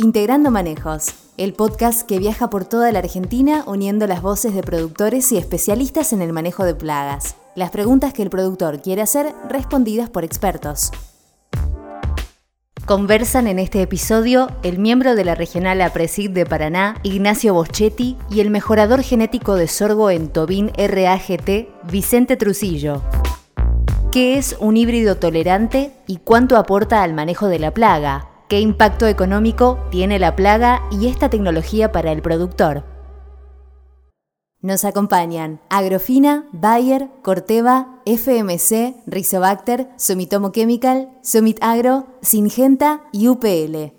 Integrando 0.00 0.52
Manejos, 0.52 1.08
el 1.38 1.54
podcast 1.54 2.06
que 2.06 2.20
viaja 2.20 2.50
por 2.50 2.64
toda 2.64 2.92
la 2.92 3.00
Argentina 3.00 3.64
uniendo 3.66 4.06
las 4.06 4.22
voces 4.22 4.54
de 4.54 4.62
productores 4.62 5.32
y 5.32 5.38
especialistas 5.38 6.12
en 6.12 6.22
el 6.22 6.32
manejo 6.32 6.62
de 6.62 6.76
plagas. 6.76 7.34
Las 7.56 7.72
preguntas 7.72 8.12
que 8.12 8.22
el 8.22 8.30
productor 8.30 8.80
quiere 8.80 9.02
hacer 9.02 9.34
respondidas 9.48 10.08
por 10.08 10.22
expertos. 10.22 10.92
Conversan 12.86 13.48
en 13.48 13.58
este 13.58 13.82
episodio 13.82 14.46
el 14.62 14.78
miembro 14.78 15.16
de 15.16 15.24
la 15.24 15.34
Regional 15.34 15.80
APRESID 15.82 16.30
de 16.30 16.46
Paraná, 16.46 17.00
Ignacio 17.02 17.52
Boschetti, 17.52 18.16
y 18.30 18.38
el 18.38 18.50
mejorador 18.50 19.02
genético 19.02 19.56
de 19.56 19.66
sorgo 19.66 20.12
en 20.12 20.28
Tobin 20.28 20.70
RAGT, 20.78 21.66
Vicente 21.90 22.36
Trucillo. 22.36 23.02
¿Qué 24.12 24.38
es 24.38 24.56
un 24.60 24.76
híbrido 24.76 25.16
tolerante 25.16 25.92
y 26.06 26.18
cuánto 26.18 26.56
aporta 26.56 27.02
al 27.02 27.14
manejo 27.14 27.48
de 27.48 27.58
la 27.58 27.74
plaga? 27.74 28.27
¿Qué 28.48 28.60
impacto 28.60 29.06
económico 29.06 29.78
tiene 29.90 30.18
la 30.18 30.34
plaga 30.34 30.80
y 30.90 31.06
esta 31.06 31.28
tecnología 31.28 31.92
para 31.92 32.12
el 32.12 32.22
productor? 32.22 32.82
Nos 34.62 34.86
acompañan 34.86 35.60
Agrofina, 35.68 36.48
Bayer, 36.52 37.10
Corteva, 37.22 38.00
FMC, 38.06 39.02
Rizobacter, 39.06 39.90
Sumitomo 39.98 40.50
Chemical, 40.50 41.10
Sumit 41.22 41.58
Agro, 41.60 42.06
Singenta 42.22 43.10
y 43.12 43.28
UPL. 43.28 43.92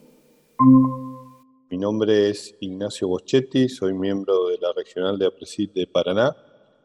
Mi 1.70 1.78
nombre 1.78 2.32
es 2.32 2.56
Ignacio 2.60 3.08
Boschetti, 3.08 3.70
soy 3.70 3.94
miembro 3.94 4.48
de 4.48 4.58
la 4.58 4.74
Regional 4.74 5.20
de 5.20 5.28
APRESID 5.28 5.74
de 5.76 5.86
Paraná. 5.86 6.36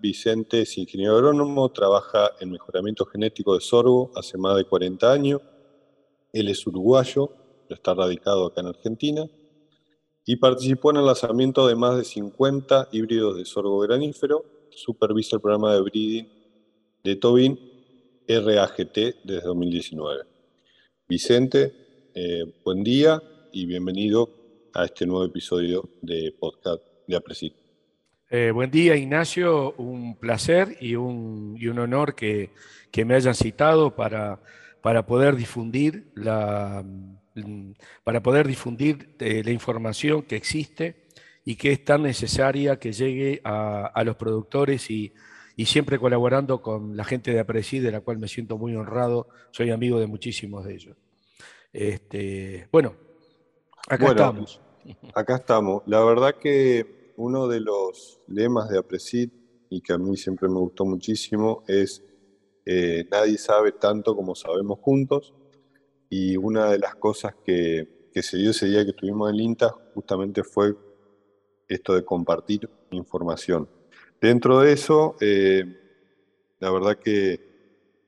Vicente 0.01 0.61
es 0.61 0.77
ingeniero 0.77 1.15
agrónomo, 1.15 1.71
trabaja 1.71 2.33
en 2.41 2.51
mejoramiento 2.51 3.07
genético 3.07 3.55
de 3.55 3.63
sorgo 3.63 4.11
hace 4.15 4.37
más 4.37 4.55
de 4.55 4.67
40 4.67 5.11
años. 5.11 5.41
Él 6.31 6.49
es 6.51 6.67
uruguayo, 6.67 7.31
está 7.75 7.95
radicado 7.95 8.47
acá 8.47 8.61
en 8.61 8.69
Argentina, 8.69 9.29
y 10.27 10.37
participó 10.37 10.91
en 10.91 10.99
el 10.99 11.07
lanzamiento 11.07 11.67
de 11.67 11.77
más 11.77 11.97
de 11.97 12.05
50 12.05 12.89
híbridos 12.93 13.37
de 13.37 13.45
sorgo 13.45 13.79
granífero, 13.81 14.45
supervisa 14.71 15.37
el 15.37 15.43
programa 15.43 15.75
de 15.75 15.81
breeding 15.81 16.29
de 17.03 17.17
Tobin 17.17 17.59
RAGT 18.27 18.97
desde 19.23 19.43
2019. 19.43 20.23
Vicente, 21.07 21.73
eh, 22.15 22.45
buen 22.65 22.83
día 22.83 23.23
y 23.53 23.67
bienvenido 23.67 24.31
a 24.73 24.87
este 24.87 25.07
nuevo 25.07 25.25
episodio 25.25 25.91
de 26.01 26.35
podcast 26.39 26.83
de 27.07 27.17
Apresid. 27.17 27.53
Eh, 28.31 28.51
buen 28.51 28.71
día, 28.71 28.97
Ignacio. 28.97 29.75
Un 29.77 30.17
placer 30.17 30.79
y 30.81 30.97
un, 30.97 31.57
y 31.61 31.69
un 31.69 31.79
honor 31.79 32.15
que, 32.15 32.51
que, 32.91 33.05
me 33.05 33.15
hayan 33.15 33.35
citado 33.35 33.95
para, 33.95 34.41
para 34.81 35.07
poder 35.07 35.37
difundir 35.37 36.11
la, 36.15 36.83
para 38.05 38.23
poder 38.23 38.47
difundir 38.47 39.17
eh, 39.19 39.43
la 39.45 39.51
información 39.51 40.23
que 40.23 40.37
existe 40.37 41.05
y 41.45 41.57
que 41.57 41.73
es 41.73 41.85
tan 41.85 42.03
necesaria 42.03 42.79
que 42.79 42.93
llegue 42.93 43.41
a, 43.45 44.03
los 44.05 44.17
productores 44.17 44.91
y, 44.91 45.13
siempre 45.67 45.99
colaborando 45.99 46.63
con 46.63 46.97
la 46.97 47.05
gente 47.05 47.33
de 47.33 47.41
Apreci, 47.41 47.79
de 47.79 47.93
la 47.93 48.01
cual 48.01 48.19
me 48.19 48.29
siento 48.29 48.57
muy 48.57 48.75
honrado, 48.75 49.29
soy 49.51 49.71
amigo 49.71 50.01
de 50.01 50.07
muchísimos 50.07 50.65
de 50.65 50.75
ellos. 50.75 50.97
Este, 51.73 52.69
bueno, 52.73 52.95
acá 53.89 54.09
estamos. 54.09 54.61
Acá 55.15 55.37
estamos. 55.37 55.83
La 55.87 56.03
verdad 56.05 56.37
que 56.41 57.13
uno 57.17 57.47
de 57.47 57.61
los 57.61 58.21
lemas 58.27 58.69
de 58.69 58.79
Aprecid 58.79 59.31
y 59.71 59.81
que 59.81 59.93
a 59.93 59.99
mí 59.99 60.17
siempre 60.17 60.49
me 60.49 60.59
gustó 60.59 60.85
muchísimo 60.85 61.63
es 61.67 62.03
eh, 62.65 63.07
nadie 63.11 63.37
sabe 63.37 63.73
tanto 63.73 64.17
como 64.17 64.35
sabemos 64.35 64.79
juntos 64.81 65.35
y 66.17 66.37
una 66.37 66.71
de 66.71 66.79
las 66.79 66.95
cosas 66.95 67.35
que, 67.45 67.89
se 68.15 68.37
dio 68.37 68.53
ese 68.53 68.67
día 68.67 68.85
que 68.85 68.91
estuvimos 68.91 69.31
en 69.31 69.41
INTA 69.41 69.75
justamente 69.95 70.45
fue 70.45 70.73
esto 71.67 71.93
de 71.93 72.05
compartir 72.05 72.71
información. 72.93 73.69
Dentro 74.21 74.61
de 74.61 74.73
eso, 74.73 75.17
eh, 75.21 75.65
la 76.61 76.71
verdad 76.71 76.97
que 77.01 77.33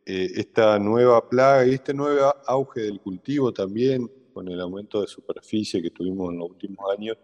eh, 0.07 0.31
esta 0.37 0.79
nueva 0.79 1.29
plaga 1.29 1.67
y 1.67 1.75
este 1.75 1.93
nuevo 1.93 2.33
auge 2.47 2.83
del 2.83 3.01
cultivo 3.01 3.53
también, 3.53 4.09
con 4.33 4.47
el 4.47 4.61
aumento 4.61 5.01
de 5.01 5.09
superficie 5.09 5.83
que 5.83 5.91
tuvimos 5.91 6.33
en 6.33 6.39
los 6.39 6.51
últimos 6.51 6.89
años, 6.97 7.17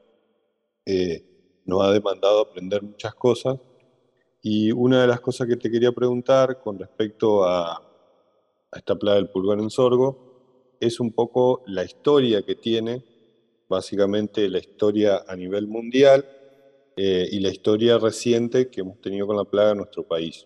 eh, 0.85 1.25
nos 1.65 1.81
ha 1.85 1.93
demandado 1.93 2.41
aprender 2.41 2.83
muchas 2.83 3.15
cosas. 3.15 3.57
Y 4.43 4.73
una 4.73 5.03
de 5.03 5.07
las 5.07 5.21
cosas 5.21 5.47
que 5.47 5.55
te 5.55 5.71
quería 5.71 5.93
preguntar 5.93 6.61
con 6.61 6.77
respecto 6.77 7.45
a, 7.45 7.75
a 7.77 8.79
esta 8.79 8.97
plaga 8.97 9.19
del 9.19 9.31
pulgón 9.31 9.61
en 9.61 9.71
sorgo 9.71 10.32
es 10.83 10.99
un 10.99 11.13
poco 11.13 11.63
la 11.67 11.85
historia 11.85 12.43
que 12.43 12.57
tiene, 12.57 13.05
básicamente 13.69 14.49
la 14.49 14.59
historia 14.59 15.23
a 15.29 15.37
nivel 15.37 15.69
mundial 15.69 16.27
eh, 16.97 17.29
y 17.31 17.39
la 17.39 17.51
historia 17.51 17.99
reciente 17.99 18.69
que 18.69 18.81
hemos 18.81 19.01
tenido 19.01 19.29
con 19.29 19.37
la 19.37 19.45
plaga 19.45 19.71
en 19.71 19.79
nuestro 19.79 20.03
país. 20.03 20.45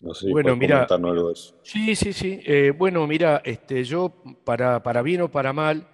No 0.00 0.14
sé 0.14 0.26
si 0.26 0.32
bueno, 0.32 0.56
mira, 0.56 0.84
algo 0.84 1.28
de 1.28 1.32
eso. 1.34 1.54
Sí, 1.62 1.94
sí, 1.94 2.14
sí. 2.14 2.40
Eh, 2.46 2.72
bueno, 2.76 3.06
mira, 3.06 3.42
este, 3.44 3.84
yo, 3.84 4.22
para, 4.44 4.82
para 4.82 5.02
bien 5.02 5.20
o 5.20 5.30
para 5.30 5.52
mal, 5.52 5.86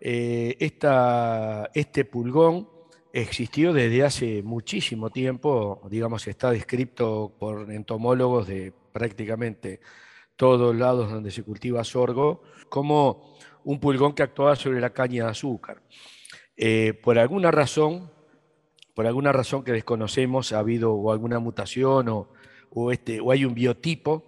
eh, 0.00 0.56
este 1.74 2.04
pulgón 2.04 2.68
existió 3.12 3.72
desde 3.72 4.02
hace 4.02 4.42
muchísimo 4.42 5.10
tiempo, 5.10 5.80
digamos, 5.88 6.26
está 6.26 6.50
descrito 6.50 7.32
por 7.38 7.70
entomólogos 7.70 8.48
de 8.48 8.72
prácticamente 8.92 9.80
todos 10.36 10.74
lados 10.76 11.10
donde 11.10 11.30
se 11.30 11.42
cultiva 11.42 11.82
sorgo, 11.84 12.42
como 12.68 13.36
un 13.64 13.80
pulgón 13.80 14.14
que 14.14 14.22
actuaba 14.22 14.54
sobre 14.56 14.80
la 14.80 14.90
caña 14.90 15.24
de 15.24 15.30
azúcar. 15.30 15.82
Eh, 16.56 16.94
por 17.02 17.18
alguna 17.18 17.50
razón, 17.50 18.10
por 18.94 19.06
alguna 19.06 19.32
razón 19.32 19.64
que 19.64 19.72
desconocemos, 19.72 20.52
ha 20.52 20.60
habido 20.60 20.92
o 20.92 21.10
alguna 21.10 21.38
mutación 21.38 22.08
o, 22.08 22.28
o, 22.70 22.92
este, 22.92 23.20
o 23.20 23.30
hay 23.30 23.44
un 23.44 23.54
biotipo 23.54 24.24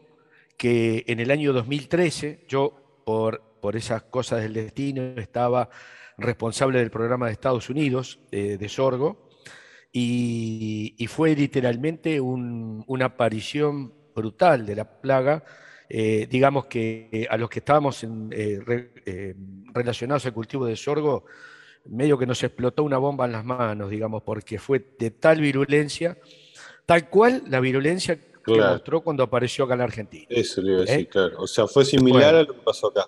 que 0.57 1.05
en 1.07 1.21
el 1.21 1.31
año 1.31 1.53
2013, 1.53 2.45
yo 2.49 3.03
por, 3.05 3.43
por 3.61 3.77
esas 3.77 4.03
cosas 4.03 4.43
del 4.43 4.55
destino 4.55 5.03
estaba 5.17 5.71
responsable 6.19 6.81
del 6.81 6.91
programa 6.91 7.27
de 7.27 7.33
Estados 7.33 7.71
Unidos 7.71 8.19
eh, 8.33 8.59
de 8.59 8.69
sorgo, 8.69 9.29
y, 9.93 11.07
fue 11.09 11.35
literalmente 11.35 12.21
una 12.21 13.07
aparición 13.07 13.93
brutal 14.15 14.67
de 14.67 14.77
la 14.77 15.01
plaga 15.01 15.45
eh, 15.89 16.27
digamos 16.31 16.67
que 16.67 17.09
eh, 17.11 17.27
a 17.31 17.37
los 17.37 17.49
que 17.49 17.61
estábamos 17.61 18.05
eh, 18.31 19.35
relacionados 19.73 20.27
al 20.27 20.33
cultivo 20.33 20.67
de 20.67 20.77
sorgo, 20.77 21.25
medio 21.87 22.19
que 22.19 22.27
nos 22.27 22.43
explotó 22.43 22.83
una 22.83 22.99
bomba 22.99 23.25
en 23.25 23.33
las 23.33 23.45
manos, 23.45 23.89
digamos, 23.89 24.23
porque 24.23 24.59
fue 24.59 24.85
de 24.99 25.11
tal 25.11 25.41
virulencia, 25.41 26.19
tal 26.85 27.09
cual 27.09 27.43
la 27.49 27.61
virulencia 27.61 28.19
que 28.45 28.61
mostró 28.61 29.03
cuando 29.03 29.23
apareció 29.23 29.65
acá 29.65 29.75
en 29.75 29.79
la 29.79 29.85
Argentina. 29.85 30.27
Eso 30.29 30.63
le 30.63 30.73
iba 30.73 30.79
a 30.79 30.85
decir, 30.85 31.09
claro. 31.09 31.37
O 31.39 31.47
sea, 31.47 31.67
fue 31.67 31.85
similar 31.85 32.35
a 32.35 32.43
lo 32.43 32.55
que 32.55 32.61
pasó 32.61 32.89
acá. 32.89 33.07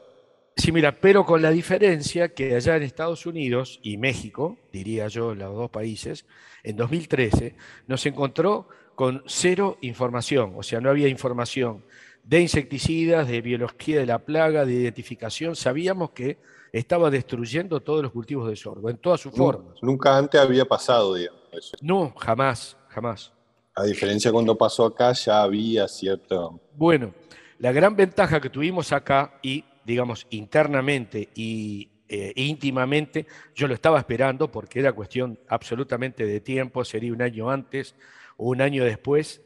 Sí, 0.56 0.72
mira, 0.72 0.98
pero 1.00 1.24
con 1.24 1.40
la 1.40 1.50
diferencia 1.50 2.34
que 2.34 2.54
allá 2.54 2.76
en 2.76 2.82
Estados 2.82 3.24
Unidos 3.24 3.80
y 3.82 3.96
México, 3.96 4.58
diría 4.72 5.08
yo, 5.08 5.34
los 5.34 5.54
dos 5.54 5.70
países, 5.70 6.26
en 6.62 6.76
2013 6.76 7.54
nos 7.86 8.04
encontró 8.04 8.68
con 8.94 9.22
cero 9.26 9.78
información, 9.80 10.52
o 10.56 10.62
sea, 10.62 10.80
no 10.80 10.90
había 10.90 11.08
información 11.08 11.84
de 12.24 12.40
insecticidas, 12.40 13.28
de 13.28 13.40
biología 13.40 13.98
de 13.98 14.06
la 14.06 14.18
plaga, 14.20 14.64
de 14.64 14.74
identificación. 14.74 15.56
Sabíamos 15.56 16.10
que 16.10 16.38
estaba 16.72 17.10
destruyendo 17.10 17.80
todos 17.80 18.02
los 18.02 18.12
cultivos 18.12 18.48
de 18.48 18.56
sorgo, 18.56 18.90
en 18.90 18.98
todas 18.98 19.20
sus 19.20 19.32
formas. 19.32 19.76
Nunca 19.82 20.16
antes 20.16 20.40
había 20.40 20.64
pasado, 20.64 21.14
digamos. 21.14 21.40
No, 21.80 22.12
jamás, 22.16 22.76
jamás. 22.88 23.32
A 23.74 23.84
diferencia 23.84 24.30
cuando 24.30 24.56
pasó 24.56 24.86
acá, 24.86 25.12
ya 25.12 25.42
había 25.42 25.88
cierto... 25.88 26.60
Bueno, 26.74 27.14
la 27.58 27.72
gran 27.72 27.96
ventaja 27.96 28.40
que 28.40 28.50
tuvimos 28.50 28.92
acá 28.92 29.38
y, 29.42 29.64
digamos, 29.84 30.26
internamente 30.30 31.28
y 31.34 31.88
eh, 32.08 32.32
íntimamente, 32.36 33.26
yo 33.54 33.68
lo 33.68 33.74
estaba 33.74 33.98
esperando 33.98 34.50
porque 34.50 34.80
era 34.80 34.92
cuestión 34.92 35.38
absolutamente 35.48 36.26
de 36.26 36.40
tiempo, 36.40 36.84
sería 36.84 37.12
un 37.12 37.22
año 37.22 37.50
antes 37.50 37.94
o 38.36 38.48
un 38.48 38.60
año 38.60 38.84
después 38.84 39.42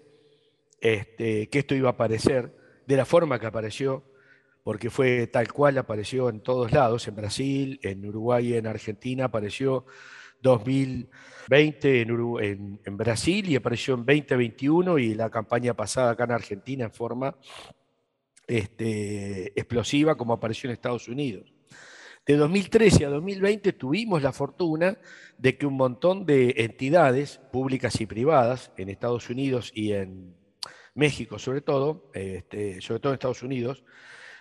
este, 0.81 1.49
que 1.49 1.59
esto 1.59 1.75
iba 1.75 1.91
a 1.91 1.93
aparecer 1.93 2.64
de 2.87 2.97
la 2.97 3.05
forma 3.05 3.39
que 3.39 3.47
apareció, 3.47 4.05
porque 4.63 4.91
fue 4.91 5.27
tal 5.27 5.53
cual, 5.53 5.79
apareció 5.79 6.29
en 6.29 6.41
todos 6.41 6.73
lados, 6.73 7.07
en 7.09 7.17
Brasil, 7.17 7.81
en 7.83 8.07
Uruguay, 8.07 8.55
en 8.55 8.67
Argentina, 8.67 9.25
apareció 9.27 9.87
2020 10.43 12.03
en, 12.03 12.81
en, 12.85 12.97
Brasil 12.97 13.49
y 13.49 13.57
apareció 13.57 13.95
en 13.95 14.05
2021 14.05 14.99
y 14.99 15.15
la 15.15 15.31
campaña 15.31 15.75
pasada 15.75 16.11
acá 16.11 16.25
en 16.25 16.33
Argentina 16.33 16.85
en 16.85 16.93
forma 16.93 17.35
este, 18.47 19.59
explosiva 19.59 20.17
como 20.17 20.35
apareció 20.35 20.69
en 20.69 20.75
Estados 20.75 21.09
Unidos. 21.09 21.53
De 22.27 22.37
2013 22.37 23.05
a 23.05 23.11
2020 23.11 23.73
tuvimos 23.75 24.23
la 24.23 24.33
fortuna 24.33 24.99
de 25.37 25.59
que 25.59 25.67
un 25.67 25.75
montón 25.75 26.25
de 26.25 26.55
entidades 26.57 27.39
públicas 27.53 28.01
y 28.01 28.07
privadas 28.07 28.71
en 28.77 28.89
Estados 28.89 29.29
Unidos 29.29 29.73
y 29.75 29.93
en 29.93 30.35
México 30.94 31.38
sobre 31.38 31.61
todo, 31.61 32.11
este, 32.14 32.81
sobre 32.81 33.00
todo 33.00 33.12
en 33.12 33.14
Estados 33.14 33.43
Unidos, 33.43 33.85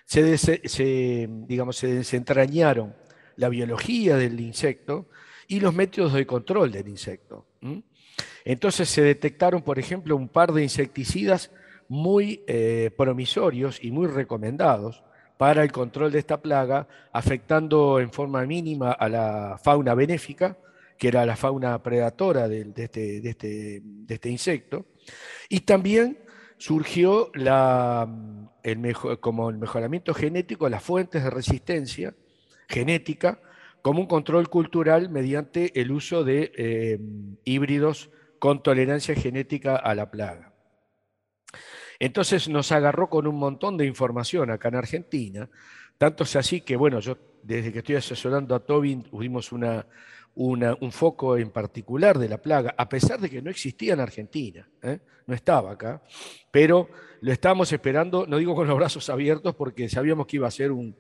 se, 0.05 1.27
digamos, 1.47 1.77
se 1.77 1.88
desentrañaron 1.88 2.95
la 3.35 3.50
biología 3.50 4.17
del 4.17 4.39
insecto 4.39 5.07
y 5.47 5.59
los 5.59 5.73
métodos 5.73 6.13
de 6.13 6.25
control 6.25 6.71
del 6.71 6.88
insecto. 6.88 7.45
Entonces 8.45 8.89
se 8.89 9.01
detectaron, 9.01 9.61
por 9.61 9.79
ejemplo, 9.79 10.15
un 10.15 10.29
par 10.29 10.51
de 10.51 10.63
insecticidas 10.63 11.51
muy 11.88 12.44
eh, 12.47 12.91
promisorios 12.97 13.83
y 13.83 13.91
muy 13.91 14.07
recomendados 14.07 15.03
para 15.38 15.63
el 15.63 15.71
control 15.71 16.11
de 16.11 16.19
esta 16.19 16.41
plaga, 16.41 16.88
afectando 17.11 18.00
en 18.00 18.11
forma 18.11 18.45
mínima 18.45 18.91
a 18.91 19.09
la 19.09 19.59
fauna 19.61 19.94
benéfica, 19.94 20.57
que 20.97 21.07
era 21.07 21.25
la 21.25 21.35
fauna 21.35 21.81
predadora 21.81 22.45
este, 22.45 23.19
de, 23.19 23.29
este, 23.29 23.81
de, 23.83 24.13
este, 24.13 24.29
insecto, 24.29 24.85
y 25.50 25.61
también 25.61 26.17
surgió 26.63 27.30
el 27.33 28.95
como 29.19 29.50
el 29.50 29.57
mejoramiento 29.57 30.13
genético, 30.13 30.69
las 30.69 30.81
fuentes 30.81 31.21
de 31.21 31.30
resistencia 31.30 32.15
genética, 32.69 33.42
como 33.81 34.00
un 34.00 34.07
control 34.07 34.48
cultural 34.48 35.10
mediante 35.10 35.77
el 35.81 35.92
uso 35.92 36.24
de 36.24 36.54
eh, 36.56 37.00
híbridos 37.44 38.12
con 38.39 38.63
tolerancia 38.63 39.13
genética 39.13 39.75
a 39.75 39.94
la 39.94 40.10
plaga. 40.10 40.52
Entonces 42.03 42.50
nos 42.50 42.69
agarró 42.73 43.09
con 43.09 43.27
un 43.27 43.35
montón 43.35 43.77
de 43.77 43.85
información 43.85 44.51
acá 44.51 44.67
en 44.67 44.75
Argentina, 44.75 45.50
tanto 45.97 46.25
es 46.25 46.35
así 46.35 46.59
que, 46.59 46.75
bueno, 46.75 47.00
yo 47.00 47.17
desde 47.41 47.71
que 47.71 47.79
estoy 47.79 47.95
asesorando 47.95 48.55
a 48.55 48.59
Tobin 48.59 49.03
tuvimos 49.03 49.53
una, 49.53 49.88
un 50.35 50.91
foco 50.91 51.38
en 51.38 51.50
particular 51.50 52.19
de 52.19 52.27
la 52.27 52.39
plaga, 52.39 52.75
a 52.77 52.89
pesar 52.89 53.21
de 53.21 53.29
que 53.29 53.41
no 53.41 53.50
existía 53.50 53.94
en 53.94 54.01
Argentina, 54.01 54.67
¿eh? 54.81 55.00
no 55.27 55.33
estaba 55.33 55.71
acá, 55.71 56.03
pero 56.51 56.89
lo 57.21 57.31
estábamos 57.31 57.71
esperando, 57.71 58.27
no 58.27 58.35
digo 58.35 58.53
con 58.53 58.67
los 58.67 58.75
brazos 58.75 59.09
abiertos, 59.09 59.55
porque 59.55 59.88
sabíamos 59.88 60.27
que 60.27 60.35
iba 60.35 60.47
a 60.50 60.51
ser 60.51 60.73
un... 60.73 60.97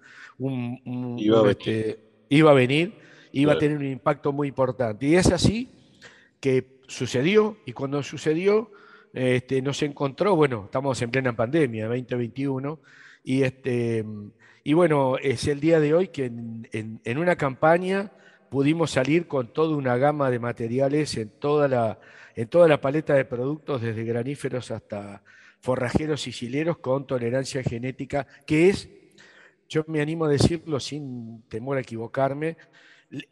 iba, 1.19 1.45
a 1.45 1.51
este, 1.51 1.99
iba, 2.29 2.51
a 2.51 2.53
venir, 2.53 2.93
iba 3.33 3.51
a 3.51 3.57
tener 3.57 3.77
un 3.77 3.87
impacto 3.87 4.31
muy 4.31 4.47
importante. 4.47 5.05
Y 5.05 5.15
es 5.15 5.29
así 5.33 5.69
que 6.39 6.79
sucedió, 6.87 7.57
y 7.65 7.73
cuando 7.73 8.01
sucedió, 8.03 8.71
este, 9.13 9.61
nos 9.61 9.81
encontró, 9.83 10.35
bueno, 10.35 10.63
estamos 10.65 11.01
en 11.01 11.11
plena 11.11 11.35
pandemia, 11.35 11.87
2021, 11.87 12.79
y, 13.23 13.43
este, 13.43 14.03
y 14.63 14.73
bueno, 14.73 15.17
es 15.17 15.47
el 15.47 15.59
día 15.59 15.79
de 15.79 15.93
hoy 15.93 16.07
que 16.09 16.25
en 16.25 17.17
una 17.17 17.35
campaña 17.35 18.11
pudimos 18.53 18.91
salir 18.91 19.25
con 19.25 19.51
toda 19.51 19.75
una 19.75 19.97
gama 19.97 20.29
de 20.29 20.37
materiales 20.37 21.17
en 21.17 21.29
toda 21.39 21.67
la, 21.67 21.99
en 22.35 22.47
toda 22.47 22.67
la 22.67 22.79
paleta 22.79 23.15
de 23.15 23.25
productos, 23.25 23.81
desde 23.81 24.03
graníferos 24.03 24.69
hasta 24.69 25.23
forrajeros 25.59 26.21
sicilianos 26.21 26.77
con 26.77 27.07
tolerancia 27.07 27.63
genética, 27.63 28.27
que 28.45 28.69
es, 28.69 28.89
yo 29.67 29.83
me 29.87 30.01
animo 30.01 30.25
a 30.25 30.29
decirlo 30.29 30.79
sin 30.79 31.41
temor 31.49 31.77
a 31.77 31.81
equivocarme, 31.81 32.57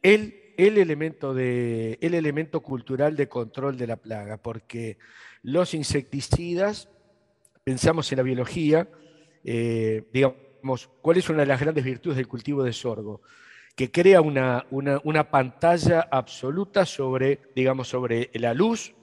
el, 0.02 0.41
el, 0.58 0.78
elemento, 0.78 1.34
de, 1.34 1.98
el 2.02 2.14
elemento 2.14 2.62
cultural 2.62 3.16
de 3.16 3.28
control 3.28 3.78
de 3.78 3.88
la 3.88 3.96
plaga, 3.96 4.38
porque 4.38 4.98
los 5.44 5.74
insecticidas, 5.74 6.90
pensamos 7.64 8.12
en 8.12 8.18
la 8.18 8.24
biología, 8.24 8.88
eh, 9.44 10.04
digamos, 10.14 10.90
¿cuál 11.02 11.18
es 11.18 11.30
una 11.30 11.40
de 11.40 11.48
las 11.48 11.60
grandes 11.60 11.84
virtudes 11.84 12.18
del 12.18 12.28
cultivo 12.28 12.64
de 12.64 12.74
sorgo? 12.74 13.22
que 13.76 13.92
crea 13.92 14.22
una, 14.22 14.66
una, 14.70 15.32
pantalla 15.32 16.02
absoluta 16.12 16.86
sobre, 16.86 17.40
digamos, 17.56 17.88
sobre 17.88 18.30
la 18.34 18.54
luz, 18.54 18.94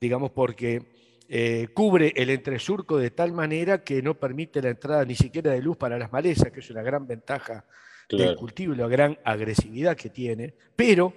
digamos, 0.00 0.32
porque 0.32 0.82
eh, 1.28 1.68
cubre 1.72 2.12
el 2.16 2.30
entresurco 2.30 2.98
de 2.98 3.10
tal 3.10 3.32
manera 3.32 3.84
que 3.84 4.02
no 4.02 4.14
permite 4.14 4.60
la 4.60 4.70
entrada 4.70 5.04
ni 5.04 5.14
siquiera 5.14 5.52
de 5.52 5.62
luz 5.62 5.76
para 5.76 5.98
las 5.98 6.12
malezas, 6.12 6.50
que 6.50 6.60
es 6.60 6.70
una 6.70 6.82
gran 6.82 7.06
ventaja 7.06 7.64
del 8.10 8.36
cultivo 8.36 8.74
y 8.74 8.76
la 8.76 8.88
gran 8.88 9.18
agresividad 9.24 9.96
que 9.96 10.10
tiene. 10.10 10.54
Pero 10.76 11.12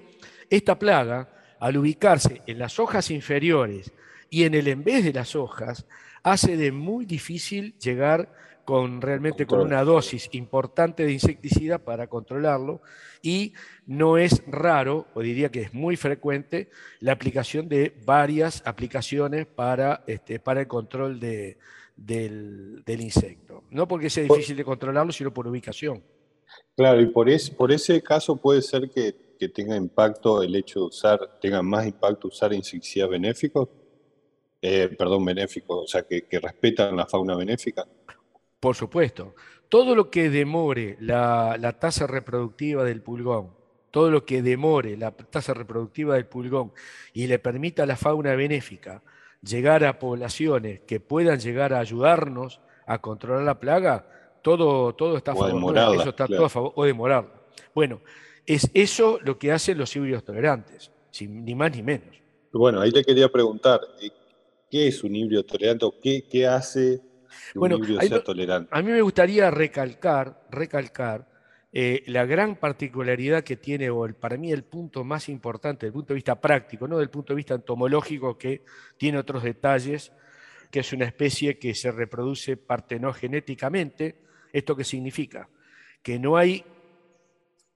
esta 0.49 0.77
plaga, 0.77 1.29
al 1.59 1.77
ubicarse 1.77 2.41
en 2.45 2.59
las 2.59 2.79
hojas 2.79 3.09
inferiores 3.11 3.91
y 4.29 4.43
en 4.43 4.53
el 4.53 4.67
en 4.67 4.83
vez 4.83 5.03
de 5.03 5.13
las 5.13 5.35
hojas, 5.35 5.85
hace 6.23 6.57
de 6.57 6.71
muy 6.71 7.05
difícil 7.05 7.75
llegar 7.79 8.29
con 8.65 9.01
realmente 9.01 9.45
con 9.45 9.59
una 9.59 9.83
dosis 9.83 10.29
importante 10.31 11.03
de 11.03 11.11
insecticida 11.11 11.79
para 11.79 12.07
controlarlo 12.07 12.81
y 13.21 13.53
no 13.85 14.17
es 14.17 14.43
raro, 14.47 15.07
o 15.13 15.21
diría 15.21 15.49
que 15.49 15.61
es 15.61 15.73
muy 15.73 15.97
frecuente, 15.97 16.69
la 16.99 17.11
aplicación 17.11 17.67
de 17.67 17.93
varias 18.05 18.63
aplicaciones 18.65 19.45
para, 19.45 20.03
este, 20.07 20.39
para 20.39 20.61
el 20.61 20.67
control 20.67 21.19
de, 21.19 21.57
del, 21.95 22.83
insecto. 22.87 23.63
No 23.69 23.87
porque 23.87 24.09
sea 24.09 24.23
difícil 24.23 24.55
de 24.57 24.63
controlarlo, 24.63 25.11
sino 25.11 25.33
por 25.33 25.47
ubicación. 25.47 26.03
Claro, 26.75 27.01
y 27.01 27.07
por, 27.07 27.27
por 27.55 27.71
ese 27.71 28.01
caso 28.01 28.35
puede 28.35 28.61
ser 28.61 28.89
que, 28.89 29.21
tenga 29.53 29.75
impacto 29.75 30.41
el 30.41 30.55
hecho 30.55 30.79
de 30.79 30.85
usar, 30.85 31.37
tenga 31.41 31.61
más 31.61 31.85
impacto 31.85 32.29
usar 32.29 32.53
insecticidas 32.53 33.09
benéficos, 33.09 33.67
eh, 34.61 34.87
perdón, 34.97 35.25
benéficos, 35.25 35.83
o 35.83 35.87
sea, 35.87 36.03
que, 36.03 36.25
respetan 36.39 36.95
la 36.95 37.05
fauna 37.05 37.35
benéfica. 37.35 37.85
Por 38.61 38.75
supuesto. 38.75 39.35
Todo 39.67 39.95
lo 39.95 40.09
que 40.09 40.29
demore 40.29 40.95
la, 41.01 41.75
tasa 41.77 42.07
reproductiva 42.07 42.85
del 42.85 43.01
pulgón, 43.01 43.49
todo 43.91 44.09
lo 44.09 44.23
que 44.23 44.41
demore 44.41 44.95
la 44.95 45.11
tasa 45.11 45.53
reproductiva 45.53 46.15
del 46.15 46.27
pulgón 46.27 46.71
y 47.11 47.27
le 47.27 47.39
permita 47.39 47.83
a 47.83 47.85
la 47.85 47.97
fauna 47.97 48.35
benéfica 48.35 49.03
llegar 49.41 49.83
a 49.83 49.99
poblaciones 49.99 50.81
que 50.81 50.99
puedan 50.99 51.39
llegar 51.39 51.73
a 51.73 51.79
ayudarnos 51.79 52.61
a 52.85 53.01
controlar 53.01 53.43
la 53.43 53.59
plaga, 53.59 54.07
todo, 54.43 54.93
todo 54.93 55.17
está 55.17 55.31
a 55.31 55.35
favor. 55.35 55.77
eso 55.95 56.09
está 56.09 56.27
todo 56.27 56.45
a 56.45 56.49
favor, 56.49 56.73
o 56.75 56.85
demorarla. 56.85 57.31
Bueno, 57.73 58.01
es 58.45 58.69
eso 58.75 59.19
lo 59.23 59.39
que 59.39 59.51
hacen 59.51 59.77
los 59.77 59.95
híbridos 59.95 60.23
tolerantes, 60.23 60.91
ni 61.21 61.55
más 61.55 61.75
ni 61.75 61.81
menos. 61.81 62.15
Bueno, 62.51 62.79
ahí 62.79 62.91
te 62.91 63.03
quería 63.03 63.29
preguntar, 63.29 63.81
eh, 63.99 64.11
¿qué 64.69 64.87
es 64.89 65.03
un 65.03 65.15
híbrido 65.15 65.43
tolerante 65.43 65.85
o 65.85 65.99
qué, 65.99 66.25
qué 66.29 66.45
hace 66.45 67.01
bueno, 67.55 67.77
A 68.69 68.81
mí 68.81 68.91
me 68.91 69.01
gustaría 69.01 69.49
recalcar, 69.51 70.43
recalcar 70.49 71.27
eh, 71.71 72.03
la 72.07 72.25
gran 72.25 72.55
particularidad 72.55 73.43
que 73.43 73.57
tiene, 73.57 73.89
o 73.89 74.07
para 74.19 74.37
mí 74.37 74.51
el 74.51 74.63
punto 74.63 75.03
más 75.03 75.29
importante 75.29 75.85
desde 75.85 75.87
el 75.87 75.93
punto 75.93 76.13
de 76.13 76.15
vista 76.15 76.39
práctico, 76.39 76.87
no 76.87 76.97
del 76.97 77.09
punto 77.09 77.33
de 77.33 77.37
vista 77.37 77.55
entomológico, 77.55 78.37
que 78.37 78.63
tiene 78.97 79.17
otros 79.17 79.43
detalles, 79.43 80.11
que 80.69 80.79
es 80.79 80.93
una 80.93 81.05
especie 81.05 81.57
que 81.57 81.73
se 81.75 81.91
reproduce 81.91 82.57
partenógenéticamente. 82.57 84.15
¿Esto 84.53 84.75
qué 84.75 84.85
significa? 84.85 85.49
Que 86.01 86.19
no 86.19 86.37
hay, 86.37 86.63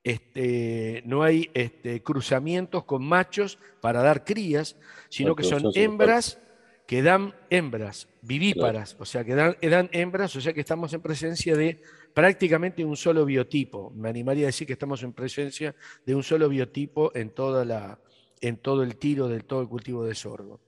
este, 0.03 1.01
no 1.05 1.23
hay 1.23 1.49
este, 1.53 2.01
cruzamientos 2.01 2.85
con 2.85 3.03
machos 3.03 3.59
para 3.81 4.01
dar 4.01 4.23
crías, 4.23 4.77
sino 5.09 5.35
que 5.35 5.43
son 5.43 5.63
hembras 5.75 6.39
que 6.87 7.01
dan 7.01 7.35
hembras 7.49 8.07
vivíparas, 8.21 8.95
o 8.99 9.05
sea, 9.05 9.23
que 9.25 9.35
dan, 9.35 9.55
hembras, 9.91 10.35
o 10.35 10.41
sea 10.41 10.53
que 10.53 10.61
estamos 10.61 10.93
en 10.93 11.01
presencia 11.01 11.55
de 11.55 11.81
prácticamente 12.13 12.83
un 12.83 12.95
solo 12.95 13.25
biotipo. 13.25 13.91
Me 13.91 14.09
animaría 14.09 14.45
a 14.45 14.47
decir 14.47 14.65
que 14.65 14.73
estamos 14.73 15.03
en 15.03 15.11
presencia 15.11 15.75
de 16.05 16.15
un 16.15 16.23
solo 16.23 16.47
biotipo 16.47 17.11
en, 17.13 17.31
toda 17.31 17.65
la, 17.65 17.99
en 18.39 18.57
todo 18.57 18.83
el 18.83 18.95
tiro 18.95 19.27
del 19.27 19.43
todo 19.43 19.61
el 19.61 19.67
cultivo 19.67 20.05
de 20.05 20.15
sorgo. 20.15 20.61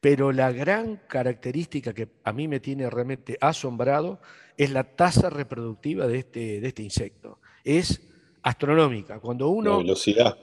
Pero 0.00 0.32
la 0.32 0.52
gran 0.52 1.00
característica 1.08 1.92
que 1.92 2.08
a 2.22 2.32
mí 2.32 2.48
me 2.48 2.60
tiene 2.60 2.88
realmente 2.90 3.38
asombrado 3.40 4.20
es 4.56 4.70
la 4.70 4.84
tasa 4.84 5.30
reproductiva 5.30 6.06
de 6.06 6.18
este, 6.18 6.60
de 6.60 6.68
este 6.68 6.82
insecto. 6.82 7.40
Es 7.64 8.02
astronómica. 8.42 9.18
Cuando 9.18 9.48
uno... 9.48 9.72
La 9.72 9.78
velocidad. 9.78 10.38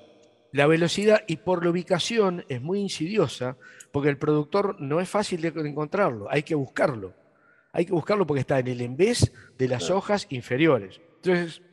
La 0.51 0.67
velocidad 0.67 1.23
y 1.27 1.37
por 1.37 1.63
la 1.63 1.71
ubicación 1.71 2.45
es 2.47 2.61
muy 2.61 2.79
insidiosa 2.79 3.57
porque 3.91 4.09
el 4.09 4.17
productor 4.17 4.79
no 4.79 4.99
es 4.99 5.09
fácil 5.09 5.41
de 5.41 5.47
encontrarlo, 5.47 6.27
hay 6.29 6.43
que 6.43 6.53
buscarlo. 6.53 7.15
Hay 7.71 7.85
que 7.85 7.93
buscarlo 7.93 8.27
porque 8.27 8.41
está 8.41 8.59
en 8.59 8.67
el 8.67 8.81
envés 8.81 9.33
de 9.57 9.67
las 9.67 9.89
hojas 9.89 10.27
inferiores. 10.29 11.01
Entonces, 11.15 11.63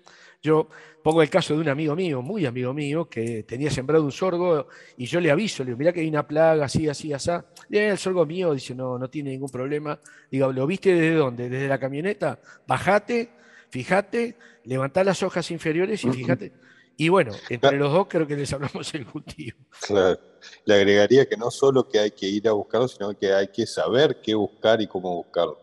yo 0.42 0.68
pongo 1.02 1.22
el 1.22 1.30
caso 1.30 1.54
de 1.54 1.60
un 1.60 1.68
amigo 1.68 1.94
mío, 1.94 2.22
muy 2.22 2.46
amigo 2.46 2.72
mío, 2.72 3.08
que 3.08 3.42
tenía 3.42 3.70
sembrado 3.70 4.04
un 4.04 4.12
sorgo 4.12 4.68
y 4.96 5.06
yo 5.06 5.20
le 5.20 5.30
aviso, 5.30 5.62
le 5.62 5.68
digo, 5.68 5.78
mirá 5.78 5.92
que 5.92 6.00
hay 6.00 6.08
una 6.08 6.26
plaga, 6.26 6.64
así, 6.64 6.88
así, 6.88 7.12
así. 7.12 7.30
Y 7.68 7.78
el 7.78 7.98
sorgo 7.98 8.24
mío 8.24 8.54
dice, 8.54 8.74
no, 8.74 8.98
no 8.98 9.08
tiene 9.10 9.30
ningún 9.30 9.50
problema. 9.50 9.98
Digo, 10.30 10.52
¿lo 10.52 10.66
viste 10.66 10.94
desde 10.94 11.14
dónde? 11.14 11.48
¿Desde 11.48 11.68
la 11.68 11.78
camioneta? 11.78 12.40
Bajate, 12.66 13.30
fíjate, 13.68 14.36
levantá 14.64 15.04
las 15.04 15.22
hojas 15.22 15.50
inferiores 15.50 16.04
y 16.04 16.10
fíjate. 16.10 16.52
Y 16.96 17.08
bueno, 17.08 17.32
entre 17.48 17.78
los 17.78 17.92
dos 17.92 18.08
creo 18.08 18.26
que 18.26 18.36
les 18.36 18.52
hablamos 18.52 18.92
el 18.94 19.06
cultivo. 19.06 19.58
Claro. 19.86 20.18
Le 20.64 20.74
agregaría 20.74 21.26
que 21.26 21.36
no 21.36 21.50
solo 21.50 21.88
que 21.88 21.98
hay 21.98 22.10
que 22.10 22.26
ir 22.26 22.48
a 22.48 22.52
buscarlo, 22.52 22.88
sino 22.88 23.16
que 23.16 23.32
hay 23.32 23.48
que 23.48 23.66
saber 23.66 24.20
qué 24.22 24.34
buscar 24.34 24.80
y 24.80 24.86
cómo 24.86 25.14
buscarlo. 25.16 25.58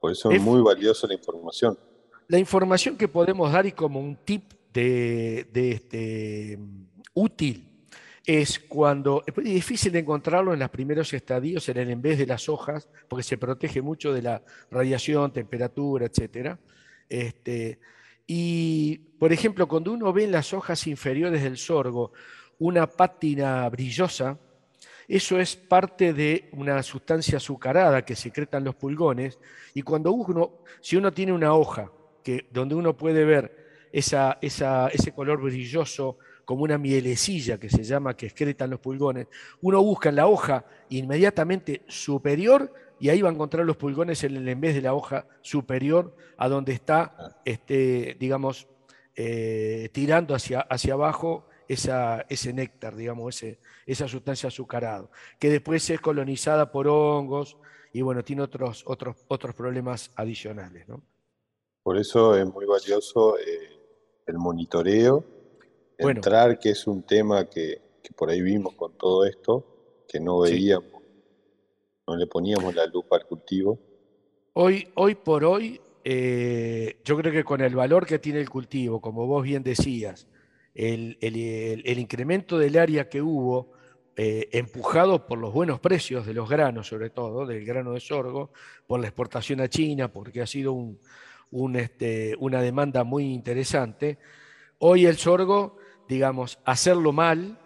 Por 0.00 0.12
eso 0.12 0.30
es, 0.30 0.40
muy 0.40 0.62
valiosa 0.62 1.06
la 1.06 1.14
información. 1.14 1.78
La 2.30 2.38
información 2.38 2.98
que 2.98 3.08
podemos 3.08 3.50
dar 3.50 3.64
y 3.64 3.72
como 3.72 4.00
un 4.00 4.16
tip 4.16 4.52
de, 4.70 5.48
este, 5.54 6.58
útil 7.14 7.86
es 8.22 8.58
cuando 8.58 9.24
es 9.26 9.34
difícil 9.42 9.96
encontrarlo 9.96 10.52
en 10.52 10.58
los 10.58 10.68
primeros 10.68 11.10
estadios, 11.14 11.66
en 11.70 11.78
el 11.78 11.96
vez 11.96 12.18
de 12.18 12.26
las 12.26 12.50
hojas, 12.50 12.86
porque 13.08 13.22
se 13.22 13.38
protege 13.38 13.80
mucho 13.80 14.12
de 14.12 14.20
la 14.20 14.42
radiación, 14.70 15.32
temperatura, 15.32 16.04
etcétera. 16.04 16.58
Este, 17.08 17.78
Y, 18.26 18.98
por 19.18 19.32
ejemplo, 19.32 19.66
cuando 19.66 19.92
uno 19.92 20.12
ve 20.12 20.24
en 20.24 20.32
las 20.32 20.52
hojas 20.52 20.86
inferiores 20.86 21.42
del 21.42 21.56
sorgo 21.56 22.12
una 22.58 22.86
pátina 22.86 23.66
brillosa, 23.70 24.38
eso 25.08 25.40
es 25.40 25.56
parte 25.56 26.12
de 26.12 26.50
una 26.52 26.82
sustancia 26.82 27.38
azucarada 27.38 28.04
que 28.04 28.14
secretan 28.14 28.64
los 28.64 28.74
pulgones. 28.74 29.38
Y 29.72 29.80
cuando 29.80 30.12
uno, 30.12 30.58
si 30.82 30.96
uno 30.96 31.10
tiene 31.10 31.32
una 31.32 31.54
hoja 31.54 31.90
donde 32.50 32.74
uno 32.74 32.96
puede 32.96 33.24
ver 33.24 33.68
ese 33.92 35.12
color 35.14 35.40
brilloso 35.40 36.18
como 36.44 36.62
una 36.62 36.78
mielecilla 36.78 37.58
que 37.58 37.68
se 37.68 37.82
llama 37.82 38.16
que 38.16 38.26
excretan 38.26 38.70
los 38.70 38.80
pulgones, 38.80 39.26
uno 39.60 39.82
busca 39.82 40.08
en 40.08 40.16
la 40.16 40.26
hoja 40.26 40.64
inmediatamente 40.88 41.82
superior 41.88 42.72
y 42.98 43.10
ahí 43.10 43.20
va 43.20 43.28
a 43.28 43.32
encontrar 43.32 43.66
los 43.66 43.76
pulgones 43.76 44.24
en, 44.24 44.48
en 44.48 44.60
vez 44.60 44.74
de 44.74 44.82
la 44.82 44.94
hoja 44.94 45.26
superior 45.42 46.16
a 46.36 46.48
donde 46.48 46.72
está, 46.72 47.38
este, 47.44 48.16
digamos, 48.18 48.66
eh, 49.14 49.90
tirando 49.92 50.34
hacia, 50.34 50.60
hacia 50.60 50.94
abajo 50.94 51.48
esa, 51.68 52.24
ese 52.28 52.52
néctar, 52.52 52.96
digamos, 52.96 53.44
esa 53.84 54.08
sustancia 54.08 54.46
azucarada, 54.46 55.10
que 55.38 55.50
después 55.50 55.90
es 55.90 56.00
colonizada 56.00 56.72
por 56.72 56.88
hongos 56.88 57.58
y 57.92 58.00
bueno, 58.00 58.22
tiene 58.24 58.42
otros, 58.42 58.84
otros, 58.86 59.16
otros 59.28 59.54
problemas 59.54 60.12
adicionales. 60.16 60.88
¿no? 60.88 61.02
Por 61.88 61.96
eso 61.96 62.36
es 62.36 62.44
muy 62.44 62.66
valioso 62.66 63.38
eh, 63.38 63.80
el 64.26 64.36
monitoreo 64.36 65.24
entrar, 65.96 66.58
que 66.58 66.68
es 66.68 66.86
un 66.86 67.02
tema 67.04 67.48
que, 67.48 67.80
por 68.14 68.28
ahí 68.28 68.42
vimos 68.42 68.74
con 68.74 68.98
todo 68.98 69.24
esto, 69.24 70.04
que 70.06 70.20
no 70.20 70.40
veíamos, 70.40 71.00
no 72.06 72.14
le 72.14 72.26
poníamos 72.26 72.74
la 72.74 72.84
lupa 72.84 73.16
al 73.16 73.24
cultivo. 73.24 73.78
Hoy, 74.52 74.86
hoy 74.96 75.14
por 75.14 75.46
hoy, 75.46 75.80
eh, 76.04 77.00
yo 77.02 77.16
creo 77.16 77.32
que 77.32 77.42
con 77.42 77.62
el 77.62 77.74
valor 77.74 78.04
que 78.04 78.18
tiene 78.18 78.40
el 78.40 78.50
cultivo, 78.50 79.00
como 79.00 79.26
vos 79.26 79.42
bien 79.42 79.62
decías, 79.62 80.28
el, 80.74 81.16
incremento 81.22 82.58
del 82.58 82.76
área 82.76 83.08
que 83.08 83.22
hubo, 83.22 83.72
eh, 84.14 84.50
empujado 84.52 85.26
por 85.26 85.38
los 85.38 85.54
buenos 85.54 85.80
precios 85.80 86.26
de 86.26 86.34
los 86.34 86.50
granos, 86.50 86.86
sobre 86.86 87.08
todo, 87.08 87.46
del 87.46 87.64
grano 87.64 87.92
de 87.94 88.00
sorgo, 88.00 88.50
por 88.86 89.00
la 89.00 89.06
exportación 89.06 89.62
a 89.62 89.68
China, 89.68 90.12
porque 90.12 90.42
ha 90.42 90.46
sido 90.46 90.74
un, 90.74 90.98
este, 91.76 92.34
una 92.38 92.62
demanda 92.62 93.04
muy 93.04 93.32
interesante. 93.32 94.18
Hoy 94.78 95.06
el 95.06 95.16
sorgo 95.16 95.78
digamos, 96.08 96.58
hacerlo 96.64 97.12
mal 97.12 97.58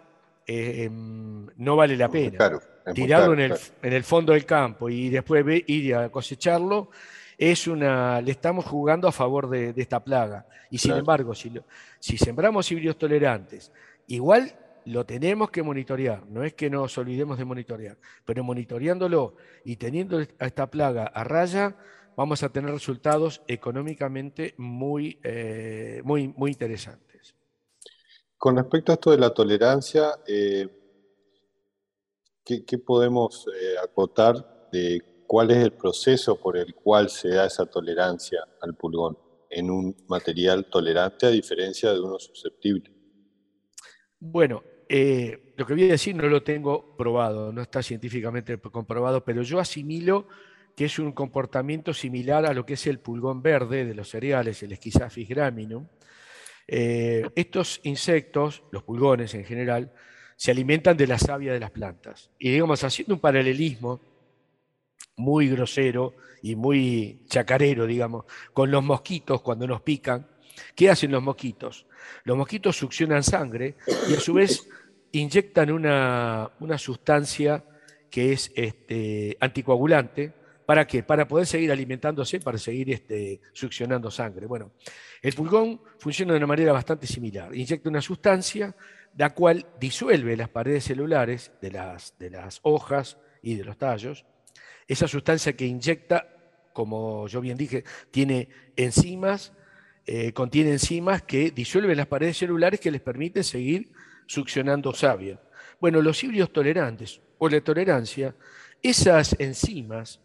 eh, 0.45 0.83
em, 0.83 1.47
no 1.55 1.75
vale 1.75 1.95
la 1.95 2.09
pena. 2.09 2.61
Tirarlo 2.93 3.33
en, 3.33 3.39
el, 3.39 3.53
en, 3.81 3.93
el, 3.93 4.03
fondo 4.03 4.33
del 4.33 4.45
campo 4.45 4.89
y 4.89 5.09
después 5.09 5.45
ir 5.67 5.95
a 5.95 6.09
cosecharlo, 6.09 6.89
es 7.37 7.65
una, 7.65 8.19
le 8.19 8.31
estamos 8.31 8.65
jugando 8.65 9.07
a 9.07 9.13
favor 9.13 9.49
de, 9.49 9.73
esta 9.77 10.03
plaga. 10.03 10.45
Y 10.69 10.77
sin 10.77 10.91
embargo, 10.91 11.33
si, 11.33 11.53
si 11.99 12.17
sembramos 12.17 12.69
híbridos 12.69 12.97
tolerantes, 12.97 13.71
igual 14.07 14.53
lo 14.85 15.05
tenemos 15.05 15.49
que 15.49 15.63
monitorear, 15.63 16.25
no 16.27 16.43
es 16.43 16.55
que 16.55 16.69
nos 16.69 16.97
olvidemos 16.97 17.37
de 17.37 17.45
monitorear, 17.45 17.97
pero 18.25 18.43
monitoreándolo 18.43 19.37
y 19.63 19.77
teniendo 19.77 20.19
a 20.19 20.45
esta 20.45 20.69
plaga 20.69 21.05
a 21.05 21.23
raya, 21.23 21.77
vamos 22.15 22.43
a 22.43 22.49
tener 22.49 22.71
resultados 22.71 23.41
económicamente 23.47 24.53
muy, 24.57 25.19
eh, 25.23 26.01
muy, 26.03 26.27
muy 26.27 26.51
interesantes. 26.51 27.35
Con 28.37 28.57
respecto 28.57 28.91
a 28.91 28.95
esto 28.95 29.11
de 29.11 29.17
la 29.17 29.33
tolerancia, 29.33 30.19
eh, 30.27 30.67
¿qué, 32.43 32.77
podemos 32.77 33.47
eh, 33.47 33.75
acotar 33.81 34.69
de 34.71 35.23
cuál 35.27 35.51
es 35.51 35.57
el 35.57 35.73
proceso 35.73 36.39
por 36.39 36.57
el 36.57 36.75
cual 36.75 37.09
se 37.09 37.29
da 37.29 37.45
esa 37.45 37.65
tolerancia 37.65 38.43
al 38.61 38.75
pulgón 38.75 39.17
en 39.49 39.69
un 39.69 39.95
material 40.07 40.65
tolerante 40.65 41.25
a 41.25 41.29
diferencia 41.29 41.93
de 41.93 42.01
uno 42.01 42.19
susceptible? 42.19 42.91
Bueno, 44.19 44.63
lo 44.89 45.65
que 45.65 45.73
voy 45.73 45.83
a 45.83 45.93
decir 45.93 46.15
no 46.15 46.27
lo 46.27 46.43
tengo 46.43 46.95
probado, 46.97 47.51
no 47.51 47.61
está 47.61 47.81
científicamente 47.81 48.57
comprobado, 48.59 49.23
pero 49.23 49.41
yo 49.41 49.59
asimilo 49.59 50.27
que 50.75 50.85
es 50.85 50.99
un 50.99 51.11
comportamiento 51.11 51.93
similar 51.93 52.45
a 52.45 52.53
lo 52.53 52.65
que 52.65 52.73
es 52.73 52.87
el 52.87 52.99
pulgón 52.99 53.41
verde 53.41 53.85
de 53.85 53.93
los 53.93 54.09
cereales, 54.09 54.61
el 54.63 54.71
Esquisaphis 54.71 55.29
graminum, 55.29 55.87
eh, 56.67 57.29
estos 57.35 57.79
insectos, 57.83 58.63
los 58.71 58.83
pulgones 58.83 59.33
en 59.33 59.45
general, 59.45 59.91
se 60.35 60.51
alimentan 60.51 60.97
de 60.97 61.07
la 61.07 61.17
savia 61.17 61.53
de 61.53 61.59
las 61.59 61.71
plantas. 61.71 62.31
Y 62.39 62.51
digamos, 62.51 62.83
haciendo 62.83 63.13
un 63.13 63.19
paralelismo 63.19 64.01
muy 65.15 65.47
grosero 65.49 66.15
y 66.41 66.55
muy 66.55 67.21
chacarero, 67.27 67.85
digamos, 67.85 68.25
con 68.53 68.71
los 68.71 68.83
mosquitos 68.83 69.41
cuando 69.41 69.67
nos 69.67 69.81
pican, 69.81 70.27
¿qué 70.75 70.89
hacen 70.89 71.11
los 71.11 71.23
mosquitos? 71.23 71.85
Los 72.23 72.37
mosquitos 72.37 72.75
succionan 72.75 73.23
sangre 73.23 73.75
y 74.09 74.13
a 74.13 74.19
su 74.19 74.33
vez 74.33 74.67
inyectan 75.11 75.71
una, 75.71 76.51
sustancia 76.77 77.63
que 78.09 78.33
es 78.33 78.51
este, 78.55 79.37
anticoagulante. 79.39 80.33
¿Para 80.65 80.87
qué? 80.87 81.03
Para 81.03 81.27
poder 81.27 81.45
seguir 81.45 81.71
alimentándose, 81.71 82.39
para 82.39 82.57
seguir 82.57 82.91
este, 82.91 83.41
succionando 83.51 84.09
sangre. 84.09 84.45
Bueno, 84.45 84.71
el 85.21 85.33
pulgón 85.33 85.81
funciona 85.99 86.33
de 86.33 86.37
una 86.37 86.47
manera 86.47 86.71
bastante 86.71 87.05
similar. 87.07 87.53
Inyecta 87.55 87.89
una 87.89 88.01
sustancia 88.01 88.75
la 89.17 89.33
cual 89.33 89.65
disuelve 89.79 90.35
las 90.35 90.49
paredes 90.49 90.85
celulares 90.85 91.51
de 91.61 91.71
las, 91.71 92.13
hojas 92.63 93.17
y 93.41 93.55
de 93.55 93.63
los 93.63 93.77
tallos. 93.77 94.25
Esa 94.87 95.07
sustancia 95.07 95.53
que 95.53 95.65
inyecta, 95.65 96.27
como 96.73 97.27
yo 97.27 97.41
bien 97.41 97.57
dije, 97.57 97.83
tiene 98.11 98.49
enzimas, 98.75 99.53
eh, 100.05 100.33
contiene 100.33 100.71
enzimas 100.71 101.21
que 101.21 101.51
disuelven 101.51 101.97
las 101.97 102.07
paredes 102.07 102.37
celulares 102.37 102.79
que 102.79 102.91
les 102.91 103.01
permiten 103.01 103.43
seguir 103.43 103.91
succionando 104.25 104.93
savia. 104.93 105.39
Bueno, 105.79 106.01
los 106.01 106.23
híbridos 106.23 106.51
tolerantes 106.51 107.21
o 107.37 107.49
la 107.49 107.61
tolerancia, 107.61 108.35
esas 108.81 109.35
enzimas 109.39 110.19